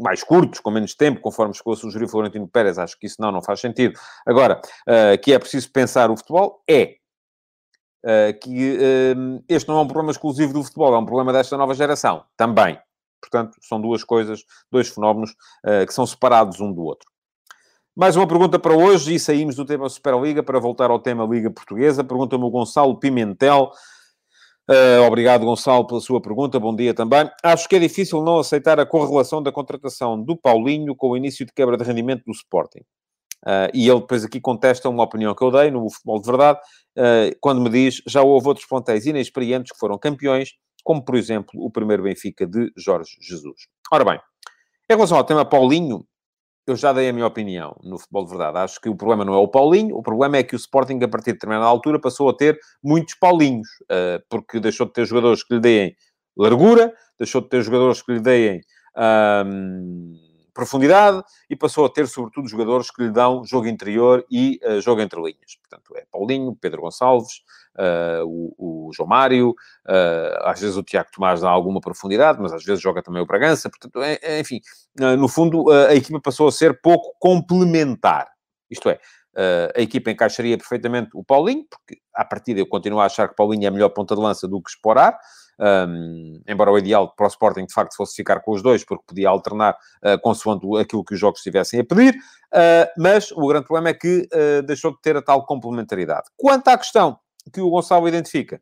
mais 0.00 0.24
curtos, 0.24 0.60
com 0.60 0.70
menos 0.70 0.94
tempo, 0.94 1.20
conforme 1.20 1.54
chegou 1.54 1.74
a 1.74 1.76
sugerir 1.76 2.08
Florentino 2.08 2.48
Pérez, 2.48 2.78
acho 2.78 2.98
que 2.98 3.06
isso 3.06 3.16
não, 3.20 3.30
não 3.30 3.42
faz 3.42 3.60
sentido. 3.60 3.98
Agora, 4.26 4.60
uh, 4.88 5.20
que 5.22 5.32
é 5.32 5.38
preciso 5.38 5.70
pensar 5.70 6.10
o 6.10 6.16
futebol, 6.16 6.62
é. 6.68 6.96
Uh, 8.02 8.32
que 8.42 8.78
uh, 8.78 9.44
este 9.46 9.68
não 9.68 9.78
é 9.78 9.82
um 9.82 9.86
problema 9.86 10.10
exclusivo 10.10 10.54
do 10.54 10.64
futebol, 10.64 10.94
é 10.94 10.98
um 10.98 11.04
problema 11.04 11.32
desta 11.32 11.56
nova 11.56 11.74
geração, 11.74 12.24
também. 12.36 12.78
Portanto, 13.20 13.58
são 13.60 13.78
duas 13.78 14.02
coisas, 14.02 14.42
dois 14.72 14.88
fenómenos 14.88 15.34
que 15.86 15.92
são 15.92 16.06
separados 16.06 16.58
um 16.58 16.72
do 16.72 16.82
outro. 16.82 17.06
Mais 17.94 18.16
uma 18.16 18.26
pergunta 18.26 18.58
para 18.58 18.74
hoje, 18.74 19.14
e 19.14 19.20
saímos 19.20 19.56
do 19.56 19.66
tema 19.66 19.86
Superliga 19.90 20.42
para 20.42 20.58
voltar 20.58 20.90
ao 20.90 20.98
tema 20.98 21.26
Liga 21.26 21.50
Portuguesa. 21.50 22.02
Pergunta-me 22.02 22.42
o 22.42 22.50
Gonçalo 22.50 22.98
Pimentel. 22.98 23.70
Uh, 24.70 25.02
obrigado, 25.04 25.44
Gonçalo, 25.44 25.84
pela 25.84 26.00
sua 26.00 26.22
pergunta. 26.22 26.60
Bom 26.60 26.76
dia 26.76 26.94
também. 26.94 27.28
Acho 27.42 27.68
que 27.68 27.74
é 27.74 27.78
difícil 27.80 28.22
não 28.22 28.38
aceitar 28.38 28.78
a 28.78 28.86
correlação 28.86 29.42
da 29.42 29.50
contratação 29.50 30.22
do 30.22 30.36
Paulinho 30.36 30.94
com 30.94 31.10
o 31.10 31.16
início 31.16 31.44
de 31.44 31.52
quebra 31.52 31.76
de 31.76 31.82
rendimento 31.82 32.22
do 32.24 32.30
Sporting. 32.30 32.82
Uh, 33.44 33.66
e 33.74 33.88
ele 33.88 33.98
depois 33.98 34.24
aqui 34.24 34.40
contesta 34.40 34.88
uma 34.88 35.02
opinião 35.02 35.34
que 35.34 35.42
eu 35.42 35.50
dei 35.50 35.72
no 35.72 35.90
futebol 35.90 36.20
de 36.20 36.26
verdade, 36.26 36.60
uh, 36.96 37.36
quando 37.40 37.60
me 37.60 37.68
diz 37.68 38.00
já 38.06 38.22
houve 38.22 38.46
outros 38.46 38.66
pontéis 38.66 39.06
inexperientes 39.06 39.72
que 39.72 39.78
foram 39.78 39.98
campeões, 39.98 40.50
como 40.84 41.04
por 41.04 41.16
exemplo 41.16 41.50
o 41.56 41.70
primeiro 41.70 42.04
Benfica 42.04 42.46
de 42.46 42.70
Jorge 42.76 43.16
Jesus. 43.20 43.62
Ora 43.90 44.04
bem, 44.04 44.20
em 44.88 44.94
relação 44.94 45.16
ao 45.16 45.24
tema 45.24 45.44
Paulinho, 45.44 46.04
eu 46.66 46.76
já 46.76 46.92
dei 46.92 47.08
a 47.08 47.12
minha 47.12 47.26
opinião 47.26 47.76
no 47.82 47.98
futebol 47.98 48.24
de 48.24 48.30
verdade. 48.30 48.58
Acho 48.58 48.80
que 48.80 48.88
o 48.88 48.96
problema 48.96 49.24
não 49.24 49.34
é 49.34 49.38
o 49.38 49.48
Paulinho, 49.48 49.96
o 49.96 50.02
problema 50.02 50.36
é 50.36 50.42
que 50.42 50.54
o 50.54 50.56
Sporting, 50.56 50.98
a 51.02 51.08
partir 51.08 51.26
de 51.26 51.32
determinada 51.34 51.66
altura, 51.66 51.98
passou 51.98 52.28
a 52.28 52.34
ter 52.34 52.58
muitos 52.82 53.14
Paulinhos, 53.14 53.68
uh, 53.84 54.22
porque 54.28 54.60
deixou 54.60 54.86
de 54.86 54.92
ter 54.92 55.04
jogadores 55.04 55.42
que 55.42 55.54
lhe 55.54 55.60
deem 55.60 55.96
largura, 56.36 56.92
deixou 57.18 57.40
de 57.40 57.48
ter 57.48 57.62
jogadores 57.62 58.02
que 58.02 58.12
lhe 58.12 58.20
deem 58.20 58.60
profundidade 60.52 61.22
e 61.48 61.56
passou 61.56 61.84
a 61.84 61.88
ter, 61.88 62.06
sobretudo, 62.06 62.48
jogadores 62.48 62.90
que 62.90 63.02
lhe 63.02 63.10
dão 63.10 63.44
jogo 63.44 63.66
interior 63.66 64.24
e 64.30 64.60
uh, 64.64 64.80
jogo 64.80 65.00
entre 65.00 65.20
linhas. 65.20 65.56
Portanto, 65.60 65.96
é 65.96 66.04
Paulinho, 66.10 66.56
Pedro 66.60 66.82
Gonçalves, 66.82 67.42
uh, 67.76 68.24
o, 68.26 68.88
o, 68.88 68.92
João 68.92 69.08
Mário, 69.08 69.50
uh, 69.50 70.42
às 70.42 70.60
vezes 70.60 70.76
o 70.76 70.82
Tiago 70.82 71.10
Tomás 71.12 71.40
dá 71.40 71.50
alguma 71.50 71.80
profundidade, 71.80 72.40
mas 72.40 72.52
às 72.52 72.64
vezes 72.64 72.82
joga 72.82 73.02
também 73.02 73.22
o 73.22 73.26
Bragança. 73.26 73.70
Portanto, 73.70 74.02
é, 74.02 74.18
é, 74.22 74.40
enfim, 74.40 74.60
no 75.18 75.28
fundo, 75.28 75.70
a 75.70 75.94
equipa 75.94 76.20
passou 76.20 76.48
a 76.48 76.52
ser 76.52 76.80
pouco 76.80 77.14
complementar. 77.18 78.28
Isto 78.70 78.90
é, 78.90 79.00
a 79.76 79.80
equipa 79.80 80.10
encaixaria 80.10 80.58
perfeitamente 80.58 81.10
o 81.14 81.24
Paulinho, 81.24 81.64
porque 81.70 82.00
à 82.14 82.24
partida 82.24 82.60
eu 82.60 82.66
continuo 82.66 83.00
a 83.00 83.06
achar 83.06 83.28
que 83.28 83.34
Paulinho 83.34 83.64
é 83.64 83.68
a 83.68 83.70
melhor 83.70 83.90
ponta 83.90 84.14
de 84.14 84.20
lança 84.20 84.46
do 84.46 84.60
que 84.60 84.70
Esporar. 84.70 85.18
Um, 85.60 86.40
embora 86.48 86.72
o 86.72 86.78
ideal 86.78 87.14
para 87.14 87.26
o 87.26 87.28
Sporting, 87.28 87.66
de 87.66 87.74
facto, 87.74 87.94
fosse 87.94 88.16
ficar 88.16 88.40
com 88.40 88.52
os 88.52 88.62
dois, 88.62 88.82
porque 88.82 89.04
podia 89.06 89.28
alternar 89.28 89.76
uh, 90.02 90.18
consoante 90.22 90.66
aquilo 90.80 91.04
que 91.04 91.12
os 91.12 91.20
jogos 91.20 91.40
estivessem 91.40 91.80
a 91.80 91.84
pedir, 91.84 92.14
uh, 92.14 92.88
mas 92.96 93.30
o 93.32 93.46
grande 93.46 93.66
problema 93.66 93.90
é 93.90 93.94
que 93.94 94.26
uh, 94.32 94.62
deixou 94.62 94.92
de 94.92 95.00
ter 95.02 95.16
a 95.18 95.22
tal 95.22 95.44
complementaridade. 95.44 96.28
Quanto 96.34 96.68
à 96.68 96.78
questão 96.78 97.18
que 97.52 97.60
o 97.60 97.68
Gonçalo 97.68 98.08
identifica, 98.08 98.58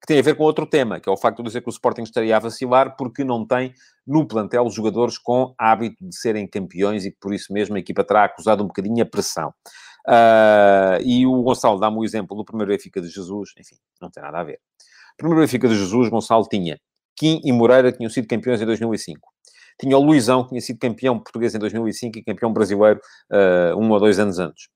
que 0.00 0.06
tem 0.06 0.18
a 0.18 0.22
ver 0.22 0.36
com 0.36 0.44
outro 0.44 0.66
tema, 0.66 1.00
que 1.00 1.08
é 1.08 1.12
o 1.12 1.16
facto 1.16 1.38
de 1.38 1.44
dizer 1.44 1.62
que 1.62 1.68
o 1.68 1.70
Sporting 1.70 2.02
estaria 2.02 2.36
a 2.36 2.38
vacilar 2.38 2.94
porque 2.94 3.24
não 3.24 3.44
tem 3.44 3.72
no 4.06 4.28
plantel 4.28 4.68
jogadores 4.70 5.16
com 5.16 5.54
hábito 5.58 6.06
de 6.06 6.14
serem 6.14 6.46
campeões 6.46 7.06
e 7.06 7.10
que 7.10 7.18
por 7.18 7.32
isso 7.32 7.52
mesmo 7.52 7.74
a 7.74 7.78
equipa 7.78 8.04
terá 8.04 8.24
acusado 8.24 8.62
um 8.62 8.66
bocadinho 8.66 9.02
a 9.02 9.06
pressão. 9.06 9.48
Uh, 10.06 11.00
e 11.02 11.26
o 11.26 11.42
Gonçalo 11.42 11.80
dá-me 11.80 11.96
o 11.96 12.04
exemplo 12.04 12.36
do 12.36 12.44
primeiro 12.44 12.70
Benfica 12.70 13.00
de 13.00 13.08
Jesus, 13.08 13.54
enfim, 13.58 13.76
não 14.00 14.10
tem 14.10 14.22
nada 14.22 14.38
a 14.38 14.44
ver. 14.44 14.60
O 15.14 15.16
primeiro 15.18 15.42
Benfica 15.42 15.68
de 15.68 15.76
Jesus, 15.76 16.08
Gonçalo 16.08 16.44
tinha 16.48 16.78
Kim 17.16 17.40
e 17.44 17.52
Moreira, 17.52 17.92
que 17.92 17.98
tinham 17.98 18.10
sido 18.10 18.26
campeões 18.26 18.60
em 18.60 18.66
2005. 18.66 19.20
Tinha 19.80 19.96
o 19.96 20.02
Luizão, 20.02 20.42
que 20.42 20.50
tinha 20.50 20.60
sido 20.60 20.78
campeão 20.78 21.18
português 21.18 21.54
em 21.54 21.58
2005 21.58 22.18
e 22.18 22.24
campeão 22.24 22.52
brasileiro 22.52 23.00
uh, 23.32 23.78
um 23.78 23.90
ou 23.90 24.00
dois 24.00 24.18
anos 24.18 24.38
antes. 24.38 24.68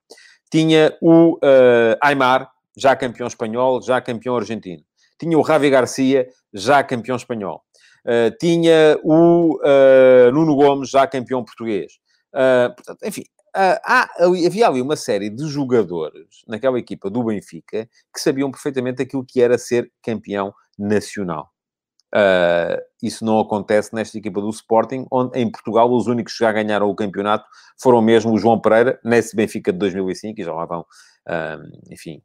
Tinha 0.50 0.96
o 1.00 1.34
uh, 1.36 1.98
Aymar, 2.02 2.50
já 2.76 2.94
campeão 2.96 3.26
espanhol, 3.26 3.82
já 3.82 4.00
campeão 4.00 4.36
argentino. 4.36 4.82
Tinha 5.20 5.36
o 5.36 5.42
Ravi 5.42 5.70
Garcia, 5.70 6.26
já 6.54 6.82
campeão 6.82 7.16
espanhol. 7.16 7.62
Uh, 8.06 8.30
tinha 8.40 8.98
o 9.02 9.56
uh, 9.56 10.32
Nuno 10.32 10.54
Gomes, 10.54 10.90
já 10.90 11.06
campeão 11.06 11.44
português. 11.44 11.92
Uh, 12.34 12.74
portanto, 12.74 12.98
enfim, 13.04 13.24
há, 13.54 14.08
havia 14.46 14.68
ali 14.68 14.80
uma 14.80 14.96
série 14.96 15.30
de 15.30 15.46
jogadores 15.46 16.44
naquela 16.46 16.78
equipa 16.78 17.10
do 17.10 17.24
Benfica 17.24 17.88
que 18.12 18.20
sabiam 18.20 18.50
perfeitamente 18.50 19.02
aquilo 19.02 19.24
que 19.24 19.40
era 19.40 19.58
ser 19.58 19.90
campeão 20.02 20.52
nacional. 20.78 21.50
Uh, 22.14 22.80
isso 23.02 23.22
não 23.22 23.38
acontece 23.38 23.94
nesta 23.94 24.16
equipa 24.16 24.40
do 24.40 24.48
Sporting, 24.48 25.06
onde 25.10 25.38
em 25.38 25.50
Portugal 25.50 25.92
os 25.92 26.06
únicos 26.06 26.32
que 26.32 26.38
já 26.38 26.50
ganharam 26.50 26.88
o 26.88 26.94
campeonato 26.94 27.44
foram 27.80 28.00
mesmo 28.00 28.32
o 28.32 28.38
João 28.38 28.58
Pereira, 28.58 28.98
nesse 29.04 29.36
Benfica 29.36 29.72
de 29.72 29.78
2005, 29.78 30.40
e 30.40 30.44
já 30.44 30.54
lá 30.54 30.64
vão 30.64 30.86
enfim, 31.90 32.22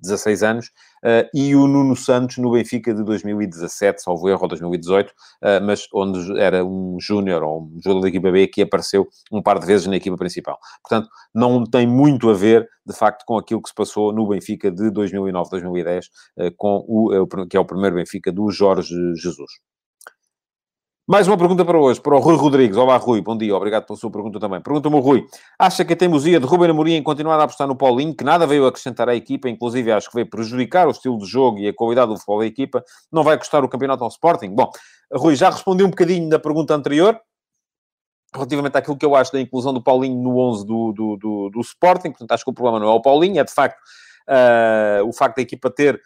16 0.00 0.42
ah, 0.42 0.50
anos, 0.50 0.70
ah, 1.04 1.28
e 1.34 1.54
o 1.54 1.66
Nuno 1.66 1.96
Santos 1.96 2.36
no 2.38 2.52
Benfica 2.52 2.94
de 2.94 3.02
2017, 3.04 4.02
salvo 4.02 4.28
erro, 4.28 4.42
ou 4.42 4.48
2018, 4.48 5.12
ah, 5.42 5.60
mas 5.60 5.86
onde 5.94 6.38
era 6.38 6.64
um 6.64 6.98
júnior 7.00 7.42
ou 7.42 7.62
um 7.62 7.80
jogador 7.82 8.02
da 8.02 8.08
equipa 8.08 8.30
B 8.30 8.46
que 8.46 8.62
apareceu 8.62 9.08
um 9.32 9.42
par 9.42 9.58
de 9.58 9.66
vezes 9.66 9.86
na 9.86 9.96
equipa 9.96 10.16
principal. 10.16 10.58
Portanto, 10.82 11.08
não 11.34 11.64
tem 11.64 11.86
muito 11.86 12.28
a 12.28 12.34
ver, 12.34 12.68
de 12.86 12.94
facto, 12.94 13.24
com 13.24 13.38
aquilo 13.38 13.62
que 13.62 13.68
se 13.68 13.74
passou 13.74 14.12
no 14.12 14.28
Benfica 14.28 14.70
de 14.70 14.90
2009-2010, 14.90 16.04
com 16.56 16.84
o, 16.86 17.26
que 17.46 17.56
é 17.56 17.60
o 17.60 17.64
primeiro 17.64 17.96
Benfica 17.96 18.30
do 18.30 18.50
Jorge 18.50 18.94
Jesus. 19.16 19.69
Mais 21.10 21.26
uma 21.26 21.36
pergunta 21.36 21.64
para 21.64 21.76
hoje, 21.76 22.00
para 22.00 22.14
o 22.14 22.20
Rui 22.20 22.36
Rodrigues. 22.36 22.76
Olá, 22.76 22.96
Rui, 22.96 23.20
bom 23.20 23.36
dia, 23.36 23.52
obrigado 23.56 23.84
pela 23.84 23.98
sua 23.98 24.12
pergunta 24.12 24.38
também. 24.38 24.60
Pergunta-me 24.60 24.94
o 24.94 25.00
Rui, 25.00 25.26
acha 25.58 25.84
que 25.84 25.92
a 25.92 25.96
teimosia 25.96 26.38
de 26.38 26.46
Ruben 26.46 26.70
Amorim 26.70 26.92
em 26.92 27.02
continuar 27.02 27.34
a 27.40 27.42
apostar 27.42 27.66
no 27.66 27.74
Paulinho, 27.74 28.14
que 28.14 28.22
nada 28.22 28.46
veio 28.46 28.64
acrescentar 28.64 29.08
à 29.08 29.14
equipa, 29.16 29.48
inclusive 29.48 29.90
acho 29.90 30.08
que 30.08 30.14
veio 30.14 30.30
prejudicar 30.30 30.86
o 30.86 30.92
estilo 30.92 31.18
de 31.18 31.26
jogo 31.26 31.58
e 31.58 31.66
a 31.66 31.74
qualidade 31.74 32.12
do 32.12 32.14
futebol 32.14 32.38
da 32.38 32.46
equipa, 32.46 32.84
não 33.10 33.24
vai 33.24 33.36
custar 33.36 33.64
o 33.64 33.68
campeonato 33.68 34.04
ao 34.04 34.08
Sporting? 34.08 34.50
Bom, 34.50 34.70
Rui, 35.12 35.34
já 35.34 35.50
respondi 35.50 35.82
um 35.82 35.90
bocadinho 35.90 36.28
da 36.28 36.38
pergunta 36.38 36.76
anterior, 36.76 37.20
relativamente 38.32 38.78
àquilo 38.78 38.96
que 38.96 39.04
eu 39.04 39.16
acho 39.16 39.32
da 39.32 39.40
inclusão 39.40 39.74
do 39.74 39.82
Paulinho 39.82 40.22
no 40.22 40.38
11 40.38 40.64
do, 40.64 40.92
do, 40.92 41.16
do, 41.16 41.50
do 41.50 41.60
Sporting, 41.60 42.10
portanto 42.10 42.30
acho 42.30 42.44
que 42.44 42.50
o 42.52 42.54
problema 42.54 42.78
não 42.78 42.86
é 42.86 42.94
o 42.94 43.02
Paulinho, 43.02 43.40
é 43.40 43.42
de 43.42 43.52
facto 43.52 43.80
uh, 44.28 45.04
o 45.08 45.12
facto 45.12 45.38
da 45.38 45.42
equipa 45.42 45.68
ter 45.72 46.00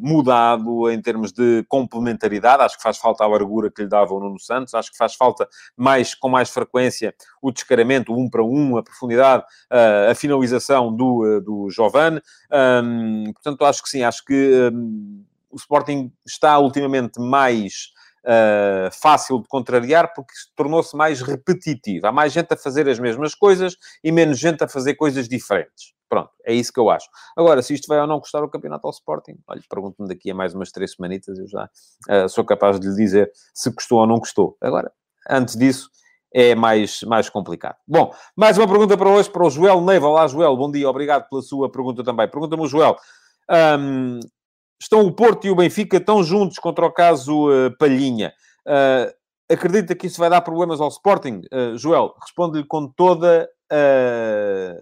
mudado 0.00 0.90
em 0.90 1.00
termos 1.00 1.32
de 1.32 1.64
complementaridade. 1.68 2.62
Acho 2.62 2.76
que 2.76 2.82
faz 2.82 2.98
falta 2.98 3.24
a 3.24 3.26
largura 3.26 3.70
que 3.70 3.82
lhe 3.82 3.88
dava 3.88 4.14
o 4.14 4.20
Nuno 4.20 4.38
Santos. 4.38 4.74
Acho 4.74 4.90
que 4.90 4.96
faz 4.96 5.14
falta 5.14 5.48
mais, 5.76 6.14
com 6.14 6.28
mais 6.28 6.50
frequência 6.50 7.14
o 7.42 7.50
descaramento, 7.50 8.12
o 8.12 8.18
um 8.18 8.28
para 8.28 8.42
um, 8.42 8.76
a 8.76 8.82
profundidade, 8.82 9.42
uh, 9.70 10.10
a 10.10 10.14
finalização 10.14 10.94
do, 10.94 11.22
uh, 11.22 11.40
do 11.40 11.70
Giovane. 11.70 12.20
Um, 12.82 13.32
portanto, 13.32 13.64
acho 13.64 13.82
que 13.82 13.88
sim. 13.88 14.02
Acho 14.02 14.24
que 14.24 14.70
um, 14.72 15.24
o 15.50 15.56
Sporting 15.56 16.12
está 16.26 16.58
ultimamente 16.58 17.20
mais 17.20 17.93
uh, 18.24 18.90
fácil 18.92 19.40
de 19.40 19.48
contrariar 19.48 20.12
porque 20.14 20.32
tornou-se 20.56 20.96
mais 20.96 21.20
repetitivo. 21.20 22.06
Há 22.06 22.12
mais 22.12 22.32
gente 22.32 22.52
a 22.52 22.56
fazer 22.56 22.88
as 22.88 22.98
mesmas 22.98 23.34
coisas 23.34 23.76
e 24.02 24.10
menos 24.10 24.38
gente 24.38 24.62
a 24.64 24.68
fazer 24.68 24.94
coisas 24.94 25.28
diferentes. 25.28 25.94
Pronto, 26.08 26.30
é 26.44 26.52
isso 26.52 26.72
que 26.72 26.78
eu 26.78 26.90
acho. 26.90 27.08
Agora, 27.36 27.62
se 27.62 27.74
isto 27.74 27.86
vai 27.88 28.00
ou 28.00 28.06
não 28.06 28.20
custar 28.20 28.42
o 28.42 28.48
campeonato 28.48 28.86
ao 28.86 28.92
Sporting, 28.92 29.36
olha, 29.48 29.60
pergunto-me 29.68 30.08
daqui 30.08 30.30
a 30.30 30.34
mais 30.34 30.54
umas 30.54 30.70
três 30.70 30.92
semanitas, 30.92 31.38
eu 31.38 31.46
já 31.48 31.68
uh, 32.08 32.28
sou 32.28 32.44
capaz 32.44 32.78
de 32.78 32.88
lhe 32.88 32.94
dizer 32.94 33.30
se 33.52 33.72
custou 33.74 34.00
ou 34.00 34.06
não 34.06 34.20
custou. 34.20 34.56
Agora, 34.60 34.92
antes 35.28 35.56
disso, 35.56 35.90
é 36.32 36.54
mais, 36.54 37.02
mais 37.02 37.28
complicado. 37.28 37.76
Bom, 37.86 38.12
mais 38.36 38.58
uma 38.58 38.66
pergunta 38.66 38.96
para 38.96 39.08
hoje, 39.08 39.30
para 39.30 39.46
o 39.46 39.50
Joel 39.50 39.80
Neiva. 39.80 40.08
Olá, 40.08 40.26
Joel, 40.26 40.56
bom 40.56 40.70
dia, 40.70 40.88
obrigado 40.88 41.28
pela 41.28 41.40
sua 41.40 41.70
pergunta 41.70 42.02
também. 42.02 42.28
Pergunta-me 42.28 42.66
Joel, 42.66 42.96
um, 43.78 44.18
estão 44.84 45.00
o 45.00 45.12
Porto 45.12 45.46
e 45.46 45.50
o 45.50 45.56
Benfica 45.56 46.00
tão 46.00 46.22
juntos 46.22 46.58
contra 46.58 46.86
o 46.86 46.92
caso 46.92 47.48
uh, 47.48 47.76
Palhinha. 47.78 48.32
Uh, 48.66 49.12
acredita 49.52 49.94
que 49.94 50.06
isso 50.06 50.20
vai 50.20 50.30
dar 50.30 50.42
problemas 50.42 50.80
ao 50.80 50.88
Sporting? 50.88 51.42
Uh, 51.52 51.76
Joel, 51.76 52.14
responde-lhe 52.20 52.66
com 52.66 52.86
toda 52.88 53.48
a 53.70 54.80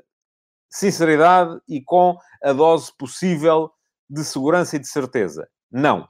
sinceridade 0.68 1.58
e 1.68 1.80
com 1.80 2.16
a 2.42 2.52
dose 2.52 2.90
possível 2.98 3.70
de 4.10 4.24
segurança 4.24 4.76
e 4.76 4.78
de 4.78 4.88
certeza. 4.88 5.48
Não. 5.70 6.06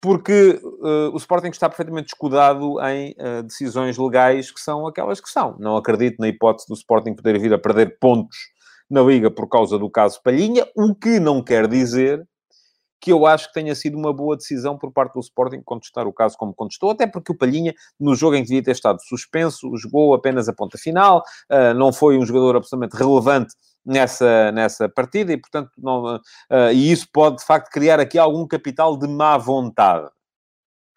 Porque 0.00 0.60
o 1.12 1.16
Sporting 1.16 1.48
está 1.48 1.68
perfeitamente 1.68 2.12
escudado 2.12 2.76
em 2.86 3.16
decisões 3.44 3.98
legais 3.98 4.50
que 4.50 4.60
são 4.60 4.86
aquelas 4.86 5.20
que 5.20 5.28
são. 5.28 5.56
Não 5.58 5.76
acredito 5.76 6.20
na 6.20 6.28
hipótese 6.28 6.68
do 6.68 6.74
Sporting 6.74 7.14
poder 7.14 7.38
vir 7.40 7.52
a 7.52 7.58
perder 7.58 7.98
pontos 7.98 8.36
na 8.88 9.02
Liga 9.02 9.30
por 9.30 9.48
causa 9.48 9.78
do 9.78 9.90
caso 9.90 10.20
Palhinha, 10.22 10.66
o 10.76 10.94
que 10.94 11.18
não 11.18 11.42
quer 11.42 11.66
dizer 11.66 12.26
que 13.00 13.12
eu 13.12 13.26
acho 13.26 13.48
que 13.48 13.54
tenha 13.54 13.74
sido 13.74 13.96
uma 13.96 14.12
boa 14.12 14.36
decisão 14.36 14.76
por 14.76 14.92
parte 14.92 15.14
do 15.14 15.20
Sporting 15.20 15.62
contestar 15.62 16.06
o 16.06 16.12
caso 16.12 16.36
como 16.36 16.54
contestou, 16.54 16.90
até 16.90 17.06
porque 17.06 17.32
o 17.32 17.36
Palhinha, 17.36 17.74
no 17.98 18.14
jogo 18.14 18.36
em 18.36 18.42
que 18.42 18.48
devia 18.48 18.62
ter 18.62 18.72
estado 18.72 18.98
suspenso, 19.02 19.76
jogou 19.76 20.14
apenas 20.14 20.48
a 20.48 20.52
ponta 20.52 20.76
final, 20.76 21.22
uh, 21.50 21.74
não 21.74 21.92
foi 21.92 22.18
um 22.18 22.26
jogador 22.26 22.56
absolutamente 22.56 22.96
relevante 22.96 23.54
nessa, 23.84 24.52
nessa 24.52 24.88
partida 24.88 25.32
e, 25.32 25.36
portanto, 25.36 25.70
não, 25.78 26.16
uh, 26.16 26.20
e 26.72 26.90
isso 26.90 27.06
pode, 27.12 27.38
de 27.38 27.44
facto, 27.44 27.70
criar 27.70 28.00
aqui 28.00 28.18
algum 28.18 28.46
capital 28.46 28.96
de 28.96 29.06
má 29.06 29.36
vontade 29.36 30.08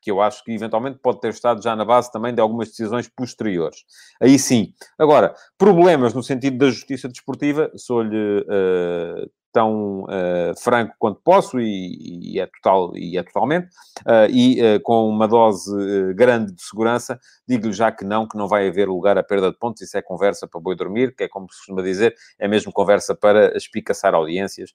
que 0.02 0.10
eu 0.10 0.20
acho 0.20 0.44
que 0.44 0.52
eventualmente 0.52 0.98
pode 0.98 1.22
ter 1.22 1.30
estado 1.30 1.62
já 1.62 1.76
na 1.76 1.86
base 1.86 2.12
também 2.12 2.34
de 2.34 2.42
algumas 2.42 2.70
decisões 2.70 3.08
posteriores. 3.08 3.84
Aí 4.20 4.40
sim. 4.40 4.74
Agora, 4.98 5.36
problemas 5.58 6.14
no 6.14 6.24
sentido 6.24 6.58
da 6.58 6.72
justiça 6.72 7.08
desportiva, 7.08 7.72
sou-lhe 7.76 8.40
uh, 8.40 9.32
tão 9.52 10.04
uh, 10.04 10.60
franco 10.60 10.96
quanto 10.98 11.22
posso, 11.22 11.60
e, 11.60 12.36
e, 12.36 12.40
é 12.40 12.48
total, 12.48 12.96
e 12.96 13.18
é 13.18 13.24
totalmente, 13.24 13.68
uh, 14.02 14.30
e 14.30 14.62
uh, 14.62 14.80
com 14.82 15.08
uma 15.08 15.28
dose 15.28 15.72
grande 16.14 16.54
de 16.54 16.62
segurança, 16.62 17.20
digo-lhe 17.48 17.74
já 17.74 17.92
que 17.92 18.06
não, 18.06 18.28
que 18.28 18.38
não 18.38 18.48
vai 18.48 18.68
haver 18.68 18.88
lugar 18.88 19.18
a 19.18 19.24
perda 19.24 19.52
de 19.52 19.58
pontos, 19.58 19.82
isso 19.82 19.98
é 19.98 20.02
conversa 20.02 20.48
para 20.48 20.60
boi 20.60 20.76
dormir, 20.76 21.16
que 21.16 21.24
é 21.24 21.28
como 21.28 21.52
se 21.52 21.58
costuma 21.58 21.82
dizer, 21.82 22.16
é 22.40 22.48
mesmo 22.48 22.72
conversa 22.72 23.16
para 23.16 23.56
espicaçar 23.58 24.14
audiências, 24.14 24.72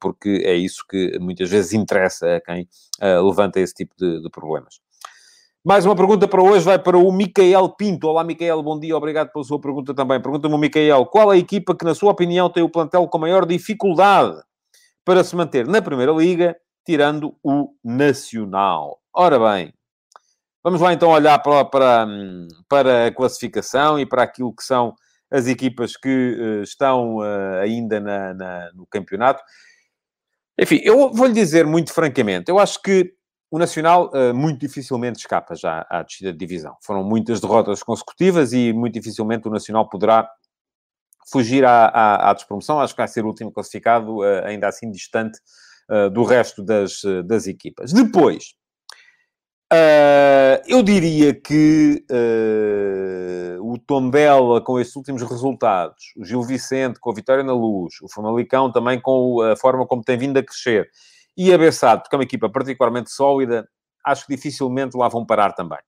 porque 0.00 0.42
é 0.44 0.54
isso 0.54 0.84
que 0.88 1.18
muitas 1.18 1.50
vezes 1.50 1.72
interessa 1.72 2.36
a 2.36 2.40
quem 2.40 2.68
levanta 3.00 3.60
esse 3.60 3.74
tipo 3.74 3.94
de, 3.96 4.22
de 4.22 4.30
problemas. 4.30 4.80
Mais 5.64 5.86
uma 5.86 5.94
pergunta 5.94 6.26
para 6.26 6.42
hoje 6.42 6.64
vai 6.64 6.76
para 6.76 6.98
o 6.98 7.12
Micael 7.12 7.68
Pinto. 7.68 8.08
Olá, 8.08 8.24
Micael, 8.24 8.60
bom 8.64 8.80
dia, 8.80 8.96
obrigado 8.96 9.30
pela 9.30 9.44
sua 9.44 9.60
pergunta 9.60 9.94
também. 9.94 10.20
Pergunta-me 10.20 10.52
o 10.52 10.58
Micael, 10.58 11.06
qual 11.06 11.30
a 11.30 11.36
equipa 11.36 11.72
que, 11.72 11.84
na 11.84 11.94
sua 11.94 12.10
opinião, 12.10 12.50
tem 12.50 12.64
o 12.64 12.68
plantel 12.68 13.06
com 13.06 13.16
maior 13.16 13.46
dificuldade 13.46 14.42
para 15.04 15.22
se 15.22 15.36
manter 15.36 15.68
na 15.68 15.80
Primeira 15.80 16.10
Liga, 16.10 16.56
tirando 16.84 17.36
o 17.44 17.68
Nacional? 17.84 19.00
Ora 19.14 19.38
bem, 19.38 19.72
vamos 20.64 20.80
lá 20.80 20.92
então 20.92 21.10
olhar 21.10 21.38
para, 21.38 21.64
para, 21.64 22.08
para 22.68 23.06
a 23.06 23.14
classificação 23.14 24.00
e 24.00 24.04
para 24.04 24.24
aquilo 24.24 24.52
que 24.52 24.64
são 24.64 24.92
as 25.30 25.46
equipas 25.46 25.96
que 25.96 26.08
uh, 26.40 26.62
estão 26.64 27.18
uh, 27.18 27.60
ainda 27.62 28.00
na, 28.00 28.34
na, 28.34 28.72
no 28.74 28.84
campeonato. 28.84 29.40
Enfim, 30.60 30.80
eu 30.82 31.12
vou-lhe 31.12 31.32
dizer 31.32 31.64
muito 31.66 31.92
francamente, 31.92 32.50
eu 32.50 32.58
acho 32.58 32.82
que 32.82 33.14
o 33.52 33.58
Nacional 33.58 34.10
uh, 34.14 34.34
muito 34.34 34.60
dificilmente 34.60 35.18
escapa 35.18 35.54
já 35.54 35.86
à 35.90 36.02
descida 36.02 36.32
de 36.32 36.38
divisão. 36.38 36.74
Foram 36.82 37.04
muitas 37.04 37.38
derrotas 37.38 37.82
consecutivas 37.82 38.54
e 38.54 38.72
muito 38.72 38.94
dificilmente 38.94 39.46
o 39.46 39.50
Nacional 39.50 39.86
poderá 39.90 40.26
fugir 41.30 41.62
à, 41.62 41.84
à, 41.84 42.30
à 42.30 42.32
despromoção. 42.32 42.80
Acho 42.80 42.94
que 42.94 43.02
vai 43.02 43.08
ser 43.08 43.26
o 43.26 43.28
último 43.28 43.52
classificado, 43.52 44.20
uh, 44.20 44.44
ainda 44.46 44.68
assim 44.68 44.90
distante 44.90 45.38
uh, 45.90 46.08
do 46.08 46.24
resto 46.24 46.62
das, 46.62 47.02
das 47.26 47.46
equipas. 47.46 47.92
Depois, 47.92 48.54
eu 50.66 50.82
diria 50.82 51.34
que 51.34 52.04
o 53.60 53.78
Tondela, 53.78 54.60
com 54.60 54.78
estes 54.78 54.96
últimos 54.96 55.22
resultados, 55.22 56.12
o 56.16 56.24
Gil 56.26 56.42
Vicente 56.42 57.00
com 57.00 57.10
a 57.10 57.14
vitória 57.14 57.42
na 57.42 57.54
luz, 57.54 57.94
o 58.02 58.08
Famalicão 58.08 58.70
também 58.70 59.00
com 59.00 59.40
a 59.40 59.56
forma 59.56 59.86
como 59.86 60.02
tem 60.02 60.18
vindo 60.18 60.36
a 60.38 60.42
crescer 60.42 60.90
e 61.36 61.52
a 61.52 61.58
Bessade, 61.58 62.02
porque 62.02 62.14
é 62.14 62.18
uma 62.18 62.24
equipa 62.24 62.48
particularmente 62.48 63.10
sólida, 63.10 63.68
acho 64.04 64.26
que 64.26 64.34
dificilmente 64.34 64.96
lá 64.96 65.08
vão 65.08 65.24
parar 65.24 65.52
também. 65.52 65.78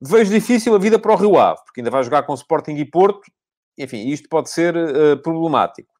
Vejo 0.00 0.32
difícil 0.32 0.74
a 0.74 0.78
vida 0.78 0.98
para 0.98 1.12
o 1.12 1.16
Rio 1.16 1.38
Ave, 1.38 1.60
porque 1.64 1.80
ainda 1.80 1.90
vai 1.90 2.02
jogar 2.04 2.22
com 2.22 2.32
Sporting 2.34 2.76
e 2.76 2.84
Porto. 2.84 3.30
Enfim, 3.76 4.08
isto 4.08 4.28
pode 4.28 4.50
ser 4.50 4.76
uh, 4.76 5.16
problemático. 5.22 5.92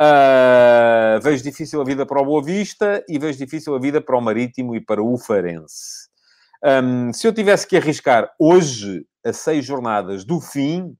Uh, 0.00 1.20
vejo 1.22 1.42
difícil 1.42 1.80
a 1.80 1.84
vida 1.84 2.04
para 2.04 2.20
o 2.20 2.24
Boa 2.24 2.42
Vista 2.42 3.04
e 3.08 3.18
vejo 3.18 3.38
difícil 3.38 3.74
a 3.74 3.78
vida 3.78 4.00
para 4.00 4.16
o 4.16 4.20
Marítimo 4.20 4.74
e 4.74 4.80
para 4.80 5.02
o 5.02 5.16
Farense. 5.16 6.08
Um, 6.64 7.12
se 7.12 7.26
eu 7.26 7.32
tivesse 7.32 7.66
que 7.66 7.76
arriscar 7.76 8.30
hoje, 8.38 9.06
a 9.24 9.32
seis 9.32 9.64
jornadas 9.64 10.24
do 10.24 10.40
fim, 10.40 10.96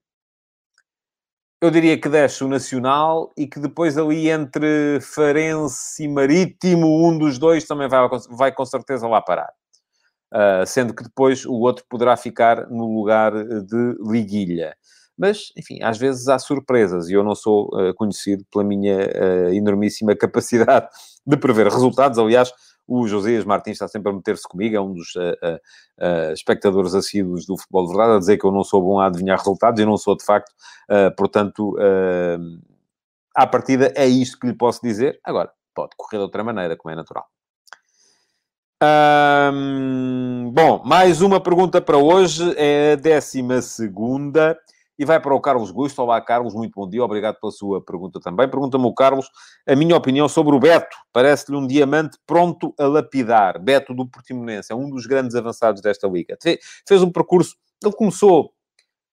eu 1.63 1.71
diria 1.71 1.97
que 1.97 2.09
desce 2.09 2.43
o 2.43 2.49
Nacional 2.49 3.33
e 3.37 3.47
que 3.47 3.61
depois 3.61 3.97
ali 3.97 4.29
entre 4.29 4.99
Farense 5.01 6.03
e 6.03 6.09
Marítimo, 6.09 7.09
um 7.09 7.17
dos 7.17 7.39
dois 7.39 7.65
também 7.65 7.89
vai, 7.89 8.01
vai 8.31 8.51
com 8.51 8.67
certeza 8.67 9.07
lá 9.07 9.23
parar. 9.23 9.53
Uh, 10.35 10.67
sendo 10.67 10.93
que 10.93 11.05
depois 11.05 11.47
o 11.47 11.53
outro 11.53 11.85
poderá 11.89 12.17
ficar 12.17 12.69
no 12.69 12.93
lugar 12.93 13.33
de 13.33 13.97
liguilha. 14.01 14.75
Mas, 15.17 15.53
enfim, 15.57 15.81
às 15.85 15.99
vezes 15.99 16.27
há 16.27 16.37
surpresas 16.37 17.09
e 17.09 17.13
eu 17.13 17.23
não 17.23 17.37
sou 17.37 17.69
uh, 17.69 17.95
conhecido 17.95 18.45
pela 18.51 18.65
minha 18.65 18.97
uh, 18.97 19.55
enormíssima 19.55 20.17
capacidade 20.19 20.89
de 21.25 21.37
prever 21.37 21.69
resultados. 21.69 22.19
Aliás, 22.19 22.53
o 22.87 23.07
Josias 23.07 23.45
Martins 23.45 23.75
está 23.75 23.89
sempre 23.89 24.11
a 24.11 24.15
meter-se 24.15 24.47
comigo, 24.49 24.77
é 24.77 24.81
um 24.81 24.93
dos 24.93 25.15
uh, 25.15 25.21
uh, 26.01 26.33
espectadores 26.33 26.95
assíduos 26.95 27.47
do 27.47 27.57
futebol 27.57 27.87
de 27.87 27.93
verdade, 27.95 28.17
a 28.17 28.19
dizer 28.19 28.39
que 28.39 28.45
eu 28.45 28.53
não 28.53 28.65
sou 28.65 28.83
bom 28.83 29.01
a 29.01 29.07
adivinhar 29.07 29.39
resultados, 29.39 29.81
e 29.81 29.85
não 29.85 29.97
sou 29.97 30.17
de 30.17 30.25
facto, 30.25 30.53
portanto, 31.17 31.77
à 33.35 33.47
partida 33.47 33.93
é 33.95 34.07
isto 34.07 34.39
que 34.39 34.47
lhe 34.47 34.55
posso 34.55 34.81
dizer. 34.83 35.19
Agora, 35.25 35.51
pode 35.75 35.93
correr 35.97 36.19
de 36.19 36.25
outra 36.25 36.45
maneira, 36.45 36.77
como 36.77 36.93
é 36.93 36.97
natural. 36.97 37.27
Bom, 40.53 40.83
mais 40.85 41.23
uma 41.23 41.41
pergunta 41.41 41.81
para 41.81 41.97
hoje, 41.97 42.53
é 42.57 42.93
a 42.93 42.97
décima 42.97 43.63
segunda 43.63 44.59
e 45.03 45.05
vai 45.05 45.19
para 45.19 45.35
o 45.35 45.41
Carlos 45.41 45.73
Gusto. 45.73 46.01
Olá, 46.01 46.21
Carlos, 46.21 46.55
muito 46.55 46.75
bom 46.77 46.89
dia, 46.89 47.03
obrigado 47.03 47.35
pela 47.41 47.51
sua 47.51 47.85
pergunta 47.85 48.21
também. 48.21 48.49
Pergunta-me 48.49 48.87
o 48.87 48.95
Carlos 48.95 49.29
a 49.67 49.75
minha 49.75 49.97
opinião 49.97 50.29
sobre 50.29 50.55
o 50.55 50.61
Beto. 50.61 50.97
Parece-lhe 51.13 51.57
um 51.57 51.67
diamante 51.67 52.17
pronto 52.25 52.73
a 52.79 52.87
lapidar. 52.87 53.61
Beto 53.61 53.93
do 53.95 54.09
Portimonense, 54.09 54.73
é 54.73 54.77
um 54.77 54.89
dos 54.89 55.05
grandes 55.05 55.35
avançados 55.35 55.83
desta 55.83 56.07
liga. 56.07 56.39
Fez 56.87 57.03
um 57.03 57.11
percurso, 57.11 57.57
ele 57.83 57.93
começou 57.93 58.53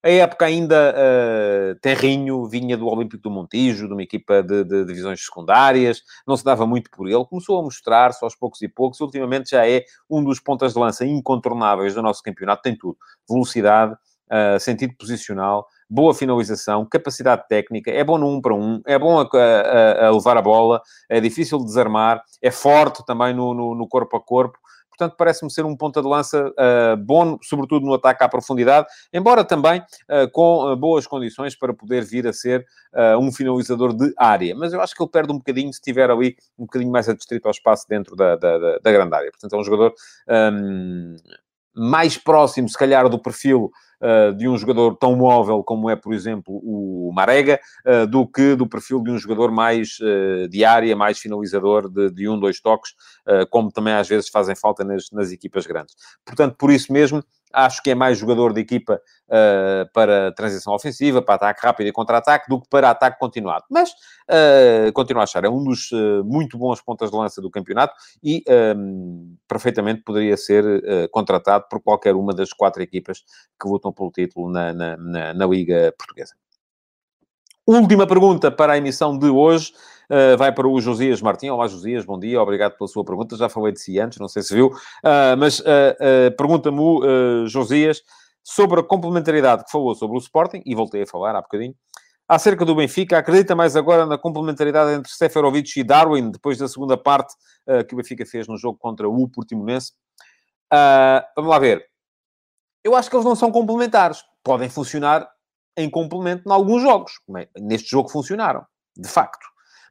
a 0.03 0.09
época 0.09 0.45
ainda 0.45 0.93
uh, 0.93 1.79
terrinho, 1.79 2.45
vinha 2.45 2.77
do 2.77 2.87
Olímpico 2.87 3.23
do 3.23 3.31
Montijo, 3.31 3.87
de 3.87 3.93
uma 3.93 4.03
equipa 4.03 4.43
de, 4.43 4.63
de, 4.63 4.85
divisões 4.85 5.25
secundárias, 5.25 6.03
não 6.25 6.37
se 6.37 6.43
dava 6.43 6.67
muito 6.67 6.91
por 6.91 7.09
ele, 7.09 7.25
começou 7.25 7.59
a 7.59 7.63
mostrar-se 7.63 8.23
aos 8.23 8.35
poucos 8.35 8.61
e 8.61 8.67
poucos, 8.67 8.99
ultimamente 9.01 9.49
já 9.49 9.67
é 9.67 9.83
um 10.07 10.23
dos 10.23 10.39
pontas 10.39 10.73
de 10.73 10.79
lança 10.79 11.03
incontornáveis 11.03 11.95
do 11.95 12.03
nosso 12.03 12.21
campeonato, 12.21 12.61
tem 12.61 12.77
tudo, 12.77 12.95
velocidade, 13.27 13.97
uh, 14.29 14.59
sentido 14.59 14.93
posicional, 14.97 15.67
boa 15.89 16.13
finalização, 16.13 16.85
capacidade 16.85 17.47
técnica, 17.47 17.89
é 17.89 18.03
bom 18.03 18.17
no 18.17 18.27
um 18.29 18.41
para 18.41 18.53
um, 18.53 18.81
é 18.85 18.97
bom 18.99 19.19
a, 19.19 19.27
a, 19.33 20.07
a 20.07 20.11
levar 20.11 20.37
a 20.37 20.41
bola, 20.41 20.81
é 21.09 21.19
difícil 21.19 21.57
de 21.57 21.65
desarmar, 21.65 22.21
é 22.41 22.51
forte 22.51 23.03
também 23.05 23.33
no, 23.33 23.53
no, 23.53 23.75
no 23.75 23.87
corpo 23.87 24.15
a 24.17 24.21
corpo. 24.21 24.57
Portanto, 24.89 25.15
parece-me 25.17 25.49
ser 25.49 25.63
um 25.63 25.77
ponta 25.77 26.01
de 26.01 26.07
lança 26.09 26.49
uh, 26.49 26.97
bom, 26.97 27.37
sobretudo 27.41 27.85
no 27.85 27.93
ataque 27.93 28.21
à 28.21 28.27
profundidade, 28.27 28.85
embora 29.13 29.45
também 29.45 29.79
uh, 29.79 30.29
com 30.29 30.73
uh, 30.73 30.75
boas 30.75 31.07
condições 31.07 31.55
para 31.55 31.73
poder 31.73 32.03
vir 32.03 32.27
a 32.27 32.33
ser 32.33 32.65
um 33.21 33.31
finalizador 33.31 33.95
de 33.95 34.11
área. 34.17 34.55
Mas 34.55 34.73
eu 34.73 34.81
acho 34.81 34.95
que 34.95 35.01
ele 35.01 35.11
perde 35.11 35.31
um 35.31 35.37
bocadinho 35.37 35.71
se 35.71 35.79
estiver 35.79 36.09
ali 36.09 36.35
um 36.57 36.65
bocadinho 36.65 36.91
mais 36.91 37.07
adstrito 37.07 37.47
ao 37.47 37.51
espaço 37.51 37.87
dentro 37.87 38.15
da, 38.15 38.35
da, 38.35 38.57
da, 38.57 38.77
da 38.79 38.91
grande 38.91 39.15
área. 39.15 39.31
Portanto, 39.31 39.55
é 39.55 39.57
um 39.57 39.63
jogador 39.63 39.93
um, 40.27 41.15
mais 41.79 42.17
próximo, 42.17 42.67
se 42.67 42.77
calhar, 42.77 43.07
do 43.07 43.17
perfil 43.17 43.71
uh, 44.01 44.33
de 44.35 44.47
um 44.47 44.57
jogador 44.57 44.95
tão 44.97 45.15
móvel 45.15 45.63
como 45.63 45.89
é, 45.89 45.95
por 45.95 46.13
exemplo, 46.13 46.59
o 46.63 47.11
Marega, 47.13 47.59
uh, 47.85 48.05
do 48.05 48.27
que 48.27 48.55
do 48.55 48.67
perfil 48.67 49.01
de 49.01 49.11
um 49.11 49.17
jogador 49.17 49.51
mais 49.51 49.97
uh, 49.99 50.47
de 50.49 50.65
área, 50.65 50.95
mais 50.95 51.19
finalizador 51.19 51.89
de, 51.89 52.11
de 52.11 52.27
um, 52.27 52.39
dois 52.39 52.59
toques, 52.59 52.93
como 53.51 53.71
também 53.71 53.93
às 53.93 54.07
vezes 54.07 54.27
fazem 54.27 54.55
falta 54.55 54.83
nas, 54.83 55.11
nas 55.11 55.31
equipas 55.31 55.67
grandes. 55.67 55.95
Portanto, 56.25 56.55
por 56.57 56.71
isso 56.71 56.91
mesmo, 56.91 57.23
acho 57.53 57.81
que 57.81 57.91
é 57.91 57.95
mais 57.95 58.17
jogador 58.17 58.53
de 58.53 58.61
equipa 58.61 59.01
uh, 59.27 59.91
para 59.93 60.31
transição 60.33 60.73
ofensiva, 60.73 61.21
para 61.21 61.35
ataque 61.35 61.65
rápido 61.65 61.87
e 61.87 61.91
contra-ataque, 61.91 62.49
do 62.49 62.61
que 62.61 62.67
para 62.69 62.89
ataque 62.89 63.19
continuado. 63.19 63.65
Mas 63.69 63.91
uh, 63.91 64.91
continuo 64.93 65.21
a 65.21 65.23
achar, 65.23 65.43
é 65.43 65.49
um 65.49 65.63
dos 65.63 65.91
uh, 65.91 66.23
muito 66.23 66.57
bons 66.57 66.81
pontas 66.81 67.11
de 67.11 67.17
lança 67.17 67.41
do 67.41 67.49
campeonato 67.49 67.93
e 68.23 68.43
um, 68.75 69.35
perfeitamente 69.47 70.01
poderia 70.03 70.37
ser 70.37 71.09
contratado 71.11 71.65
por 71.69 71.81
qualquer 71.81 72.15
uma 72.15 72.33
das 72.33 72.53
quatro 72.53 72.81
equipas 72.81 73.23
que 73.59 73.67
lutam 73.67 73.91
pelo 73.91 74.11
título 74.11 74.51
na, 74.51 74.73
na, 74.73 74.97
na, 74.97 75.33
na 75.33 75.45
Liga 75.45 75.93
Portuguesa. 75.97 76.33
Última 77.65 78.07
pergunta 78.07 78.49
para 78.49 78.73
a 78.73 78.77
emissão 78.77 79.17
de 79.17 79.27
hoje. 79.27 79.73
Uh, 80.11 80.35
vai 80.39 80.51
para 80.51 80.67
o 80.67 80.81
Josias 80.81 81.21
Martins. 81.21 81.51
Olá, 81.51 81.67
Josias, 81.67 82.03
bom 82.03 82.17
dia, 82.17 82.41
obrigado 82.41 82.75
pela 82.75 82.87
sua 82.87 83.05
pergunta. 83.05 83.37
Já 83.37 83.47
falei 83.47 83.71
de 83.71 83.79
si 83.79 83.99
antes, 83.99 84.17
não 84.17 84.27
sei 84.27 84.41
se 84.41 84.55
viu, 84.55 84.69
uh, 84.69 85.37
mas 85.37 85.59
uh, 85.59 86.35
pergunta-me 86.35 86.79
o 86.79 87.45
Josias 87.45 88.01
sobre 88.43 88.79
a 88.79 88.83
complementaridade 88.83 89.65
que 89.65 89.71
falou 89.71 89.93
sobre 89.93 90.17
o 90.17 90.19
Sporting, 90.19 90.63
e 90.65 90.73
voltei 90.73 91.03
a 91.03 91.05
falar 91.05 91.35
há 91.35 91.41
bocadinho, 91.41 91.75
acerca 92.27 92.65
do 92.65 92.73
Benfica. 92.73 93.19
Acredita 93.19 93.55
mais 93.55 93.75
agora 93.75 94.07
na 94.07 94.17
complementaridade 94.17 94.93
entre 94.93 95.11
Seferovic 95.11 95.79
e 95.79 95.83
Darwin, 95.83 96.31
depois 96.31 96.57
da 96.57 96.67
segunda 96.67 96.97
parte 96.97 97.35
que 97.87 97.93
o 97.93 97.97
Benfica 97.97 98.25
fez 98.25 98.47
no 98.47 98.57
jogo 98.57 98.79
contra 98.79 99.07
o 99.07 99.29
Portimonense? 99.29 99.91
vamos 101.35 101.51
lá 101.51 101.59
ver. 101.59 101.85
Eu 102.83 102.95
acho 102.95 103.07
que 103.07 103.15
eles 103.15 103.25
não 103.25 103.35
são 103.35 103.51
complementares. 103.51 104.23
Podem 104.43 104.69
funcionar 104.69 105.29
em 105.77 105.87
complemento 105.87 106.49
em 106.49 106.51
alguns 106.51 106.81
jogos. 106.81 107.19
Neste 107.59 107.91
jogo 107.91 108.09
funcionaram, 108.09 108.65
de 108.97 109.07
facto. 109.07 109.45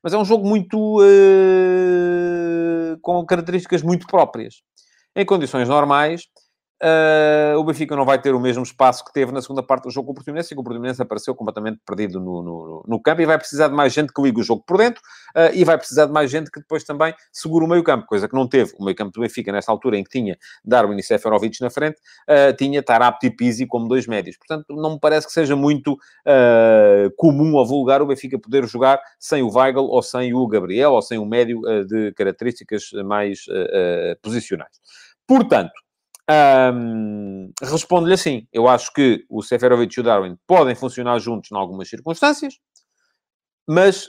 Mas 0.09 0.15
é 0.15 0.19
um 0.19 0.25
jogo 0.25 0.49
muito. 0.49 1.03
Uh, 1.03 2.97
com 3.03 3.27
características 3.27 3.83
muito 3.83 4.07
próprias. 4.07 4.63
Em 5.15 5.27
condições 5.27 5.69
normais, 5.69 6.23
Uh, 6.81 7.59
o 7.59 7.65
Benfica 7.65 7.97
não 7.97 8.05
vai 8.05 8.21
ter 8.21 8.33
o 8.33 8.39
mesmo 8.39 8.63
espaço 8.63 9.05
que 9.05 9.13
teve 9.13 9.33
na 9.33 9.43
segunda 9.43 9.65
parte 9.65 9.85
do 9.85 9.91
jogo 9.91 10.07
com 10.07 10.13
o 10.13 10.15
Portimonense, 10.15 10.55
e 10.55 10.57
o 10.57 10.63
Portimonense 10.63 11.03
apareceu 11.03 11.35
completamente 11.35 11.81
perdido 11.85 12.21
no, 12.21 12.41
no, 12.41 12.85
no, 12.87 13.03
campo 13.03 13.21
e 13.21 13.27
vai 13.27 13.37
precisar 13.37 13.67
de 13.67 13.75
mais 13.75 13.93
gente 13.93 14.13
que 14.13 14.23
ligue 14.23 14.41
o 14.41 14.45
jogo 14.45 14.63
por 14.65 14.79
dentro 14.79 15.03
uh, 15.37 15.53
e 15.53 15.65
vai 15.65 15.77
precisar 15.77 16.07
de 16.07 16.13
mais 16.13 16.31
gente 16.31 16.53
que 16.53 16.61
depois 16.61 16.85
também 16.85 17.13
segure 17.33 17.65
o 17.65 17.69
meio 17.69 17.83
campo, 17.83 18.07
coisa 18.07 18.29
que 18.29 18.35
não 18.35 18.49
teve. 18.49 18.73
O 18.79 18.85
meio 18.85 18.97
campo 18.97 19.11
do 19.11 19.21
Benfica, 19.21 19.51
nesta 19.51 19.73
altura 19.73 19.99
em 19.99 20.05
que 20.05 20.11
tinha 20.11 20.39
Darwin 20.65 20.97
e 20.97 21.03
Seferovic 21.03 21.61
na 21.61 21.69
frente, 21.69 21.99
uh, 22.29 22.57
tinha 22.57 22.81
Tarapto 22.81 23.27
e 23.27 23.31
Pizzi 23.31 23.67
como 23.67 23.89
dois 23.89 24.07
médios. 24.07 24.37
Portanto, 24.37 24.67
não 24.77 24.93
me 24.93 25.01
parece 25.01 25.27
que 25.27 25.33
seja 25.33 25.57
muito 25.57 25.97
comum 27.17 27.55
ou 27.55 27.67
vulgar 27.67 28.03
o 28.03 28.07
Benfica 28.07 28.39
poder 28.39 28.67
jogar 28.67 29.01
sem 29.19 29.43
o 29.43 29.51
Weigl 29.51 29.85
ou 29.85 30.03
sem 30.03 30.35
o 30.35 30.47
Gabriel 30.47 30.93
ou 30.93 31.03
sem 31.03 31.19
um 31.19 31.27
médio 31.27 31.61
de 31.87 32.13
características 32.13 32.91
mais 33.05 33.47
posicionais. 34.23 34.79
Portanto, 35.27 35.73
um, 36.31 37.51
Respondo-lhe 37.63 38.15
assim: 38.15 38.47
eu 38.53 38.69
acho 38.69 38.93
que 38.93 39.25
o 39.29 39.43
Seferovic 39.43 39.99
e 39.99 40.01
o 40.01 40.05
Darwin 40.05 40.37
podem 40.47 40.75
funcionar 40.75 41.19
juntos 41.19 41.51
em 41.51 41.57
algumas 41.57 41.89
circunstâncias, 41.89 42.55
mas 43.67 44.09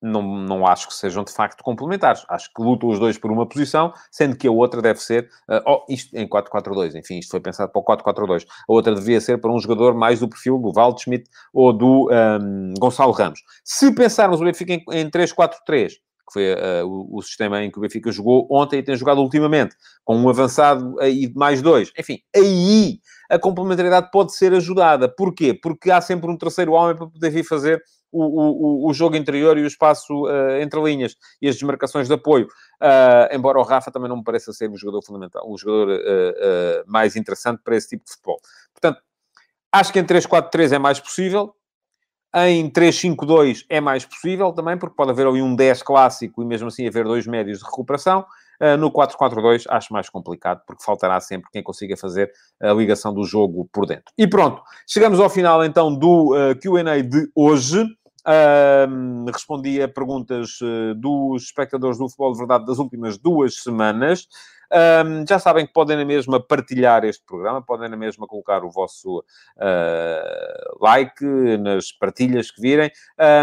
não, 0.00 0.22
não 0.22 0.66
acho 0.66 0.88
que 0.88 0.94
sejam 0.94 1.24
de 1.24 1.32
facto 1.32 1.62
complementares. 1.62 2.24
Acho 2.28 2.50
que 2.54 2.62
lutam 2.62 2.88
os 2.88 2.98
dois 2.98 3.18
por 3.18 3.30
uma 3.32 3.46
posição, 3.46 3.92
sendo 4.10 4.36
que 4.36 4.46
a 4.46 4.50
outra 4.50 4.80
deve 4.80 5.00
ser, 5.00 5.28
uh, 5.48 5.62
oh, 5.66 5.84
isto 5.88 6.14
em 6.16 6.28
4-4-2, 6.28 6.94
enfim, 6.94 7.18
isto 7.18 7.30
foi 7.30 7.40
pensado 7.40 7.72
para 7.72 7.80
o 7.80 7.84
4-4-2. 7.84 8.46
A 8.46 8.72
outra 8.72 8.94
devia 8.94 9.20
ser 9.20 9.38
para 9.38 9.50
um 9.50 9.58
jogador 9.58 9.94
mais 9.94 10.20
do 10.20 10.28
perfil 10.28 10.58
do 10.58 10.72
Waldschmidt 10.72 11.28
ou 11.52 11.72
do 11.72 12.08
um, 12.10 12.74
Gonçalo 12.78 13.12
Ramos. 13.12 13.40
Se 13.64 13.92
pensarmos 13.94 14.40
o 14.40 14.44
Benfica 14.44 14.72
em, 14.72 14.84
em 14.92 15.10
3-4-3, 15.10 15.94
que 16.26 16.32
foi 16.32 16.54
uh, 16.54 16.86
o, 16.86 17.18
o, 17.18 17.22
sistema 17.22 17.62
em 17.62 17.70
que 17.70 17.78
o 17.78 17.80
Benfica 17.80 18.10
jogou 18.10 18.48
ontem 18.50 18.78
e 18.78 18.82
tem 18.82 18.96
jogado 18.96 19.20
ultimamente, 19.20 19.76
com 20.04 20.16
um 20.16 20.28
avançado 20.28 20.96
e 21.02 21.32
mais 21.34 21.62
dois. 21.62 21.92
Enfim, 21.98 22.18
aí 22.34 22.98
a 23.30 23.38
complementaridade 23.38 24.10
pode 24.10 24.34
ser 24.34 24.52
ajudada. 24.52 25.08
Porquê? 25.08 25.54
Porque 25.54 25.90
há 25.90 26.00
sempre 26.00 26.30
um 26.30 26.36
terceiro 26.36 26.72
homem 26.72 26.96
para 26.96 27.06
poder 27.06 27.30
vir 27.30 27.44
fazer 27.44 27.82
o, 28.12 28.86
o, 28.86 28.90
o 28.90 28.94
jogo 28.94 29.16
interior 29.16 29.58
e 29.58 29.62
o 29.62 29.66
espaço 29.66 30.24
uh, 30.24 30.60
entre 30.60 30.80
linhas 30.82 31.16
e 31.40 31.48
as 31.48 31.56
desmarcações 31.56 32.08
de 32.08 32.14
apoio. 32.14 32.46
Uh, 32.80 33.34
embora 33.34 33.58
o 33.58 33.62
Rafa 33.62 33.90
também 33.90 34.08
não 34.08 34.18
me 34.18 34.24
pareça 34.24 34.52
ser 34.52 34.70
o 34.70 34.76
jogador 34.76 35.02
fundamental, 35.02 35.44
o 35.48 35.58
jogador 35.58 35.96
uh, 35.96 36.84
mais 36.86 37.16
interessante 37.16 37.60
para 37.62 37.76
esse 37.76 37.88
tipo 37.88 38.04
de 38.04 38.12
futebol. 38.12 38.40
Portanto, 38.72 39.02
acho 39.72 39.92
que 39.92 39.98
em 39.98 40.04
3-4-3 40.04 40.72
é 40.72 40.78
mais 40.78 41.00
possível. 41.00 41.54
Em 42.34 42.68
3-5-2 42.68 43.64
é 43.68 43.80
mais 43.80 44.04
possível 44.04 44.52
também, 44.52 44.76
porque 44.76 44.94
pode 44.94 45.10
haver 45.10 45.26
ali 45.26 45.40
um 45.40 45.54
10 45.54 45.82
clássico 45.82 46.42
e 46.42 46.46
mesmo 46.46 46.68
assim 46.68 46.86
haver 46.86 47.04
dois 47.04 47.26
médios 47.26 47.60
de 47.60 47.64
recuperação. 47.64 48.26
Uh, 48.58 48.76
no 48.78 48.90
4-4-2 48.90 49.64
acho 49.68 49.92
mais 49.92 50.08
complicado, 50.08 50.62
porque 50.66 50.82
faltará 50.82 51.20
sempre 51.20 51.50
quem 51.52 51.62
consiga 51.62 51.94
fazer 51.94 52.32
a 52.60 52.72
ligação 52.72 53.12
do 53.12 53.22
jogo 53.22 53.68
por 53.70 53.84
dentro. 53.84 54.12
E 54.16 54.26
pronto, 54.26 54.62
chegamos 54.86 55.20
ao 55.20 55.28
final 55.28 55.62
então 55.62 55.94
do 55.94 56.34
ah, 56.34 56.54
QA 56.54 57.02
de 57.02 57.30
hoje. 57.34 57.84
Respondi 59.32 59.80
a 59.80 59.88
perguntas 59.88 60.60
uh, 60.60 60.94
dos 60.94 61.44
espectadores 61.44 61.98
do 61.98 62.08
Futebol 62.08 62.32
de 62.32 62.38
Verdade 62.38 62.66
das 62.66 62.78
últimas 62.78 63.16
duas 63.18 63.62
semanas. 63.62 64.26
Um, 64.72 65.24
já 65.28 65.38
sabem 65.38 65.64
que 65.64 65.72
podem 65.72 65.96
na 65.96 66.04
mesma 66.04 66.40
partilhar 66.40 67.04
este 67.04 67.24
programa, 67.24 67.62
podem 67.62 67.88
na 67.88 67.96
mesma 67.96 68.26
colocar 68.26 68.64
o 68.64 68.70
vosso 68.70 69.20
uh, 69.20 70.84
like 70.84 71.24
nas 71.58 71.92
partilhas 71.92 72.50
que 72.50 72.60
virem 72.60 72.90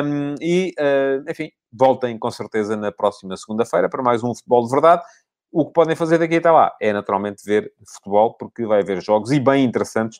um, 0.03 0.35
e, 0.41 0.73
uh, 0.77 1.29
enfim, 1.31 1.49
voltem 1.71 2.19
com 2.19 2.29
certeza 2.29 2.75
na 2.75 2.91
próxima 2.91 3.37
segunda-feira 3.37 3.87
para 3.87 4.03
mais 4.03 4.21
um 4.21 4.35
Futebol 4.35 4.65
de 4.65 4.71
Verdade. 4.71 5.01
O 5.49 5.65
que 5.65 5.73
podem 5.73 5.95
fazer 5.95 6.17
daqui 6.17 6.37
até 6.37 6.51
lá 6.51 6.75
é 6.81 6.91
naturalmente 6.91 7.43
ver 7.45 7.71
futebol, 7.87 8.33
porque 8.33 8.65
vai 8.65 8.81
haver 8.81 9.01
jogos 9.01 9.31
e 9.31 9.39
bem 9.39 9.63
interessantes 9.63 10.19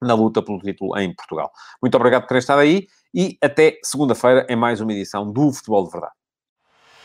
na 0.00 0.14
luta 0.14 0.42
pelo 0.42 0.58
título 0.58 0.98
em 0.98 1.14
Portugal. 1.14 1.50
Muito 1.82 1.94
obrigado 1.96 2.22
por 2.22 2.28
terem 2.28 2.40
estado 2.40 2.60
aí 2.60 2.86
e 3.14 3.36
até 3.42 3.78
segunda-feira 3.82 4.46
em 4.48 4.56
mais 4.56 4.80
uma 4.80 4.92
edição 4.92 5.30
do 5.30 5.52
Futebol 5.52 5.84
de 5.84 5.92
Verdade. 5.92 6.14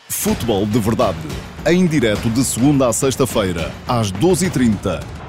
Futebol 0.08 0.64
de 0.66 0.78
Verdade, 0.78 1.28
em 1.66 1.86
direto 1.86 2.30
de 2.30 2.44
segunda 2.44 2.88
a 2.88 2.92
sexta-feira, 2.92 3.72
às 3.88 4.12
12h30 4.12 5.25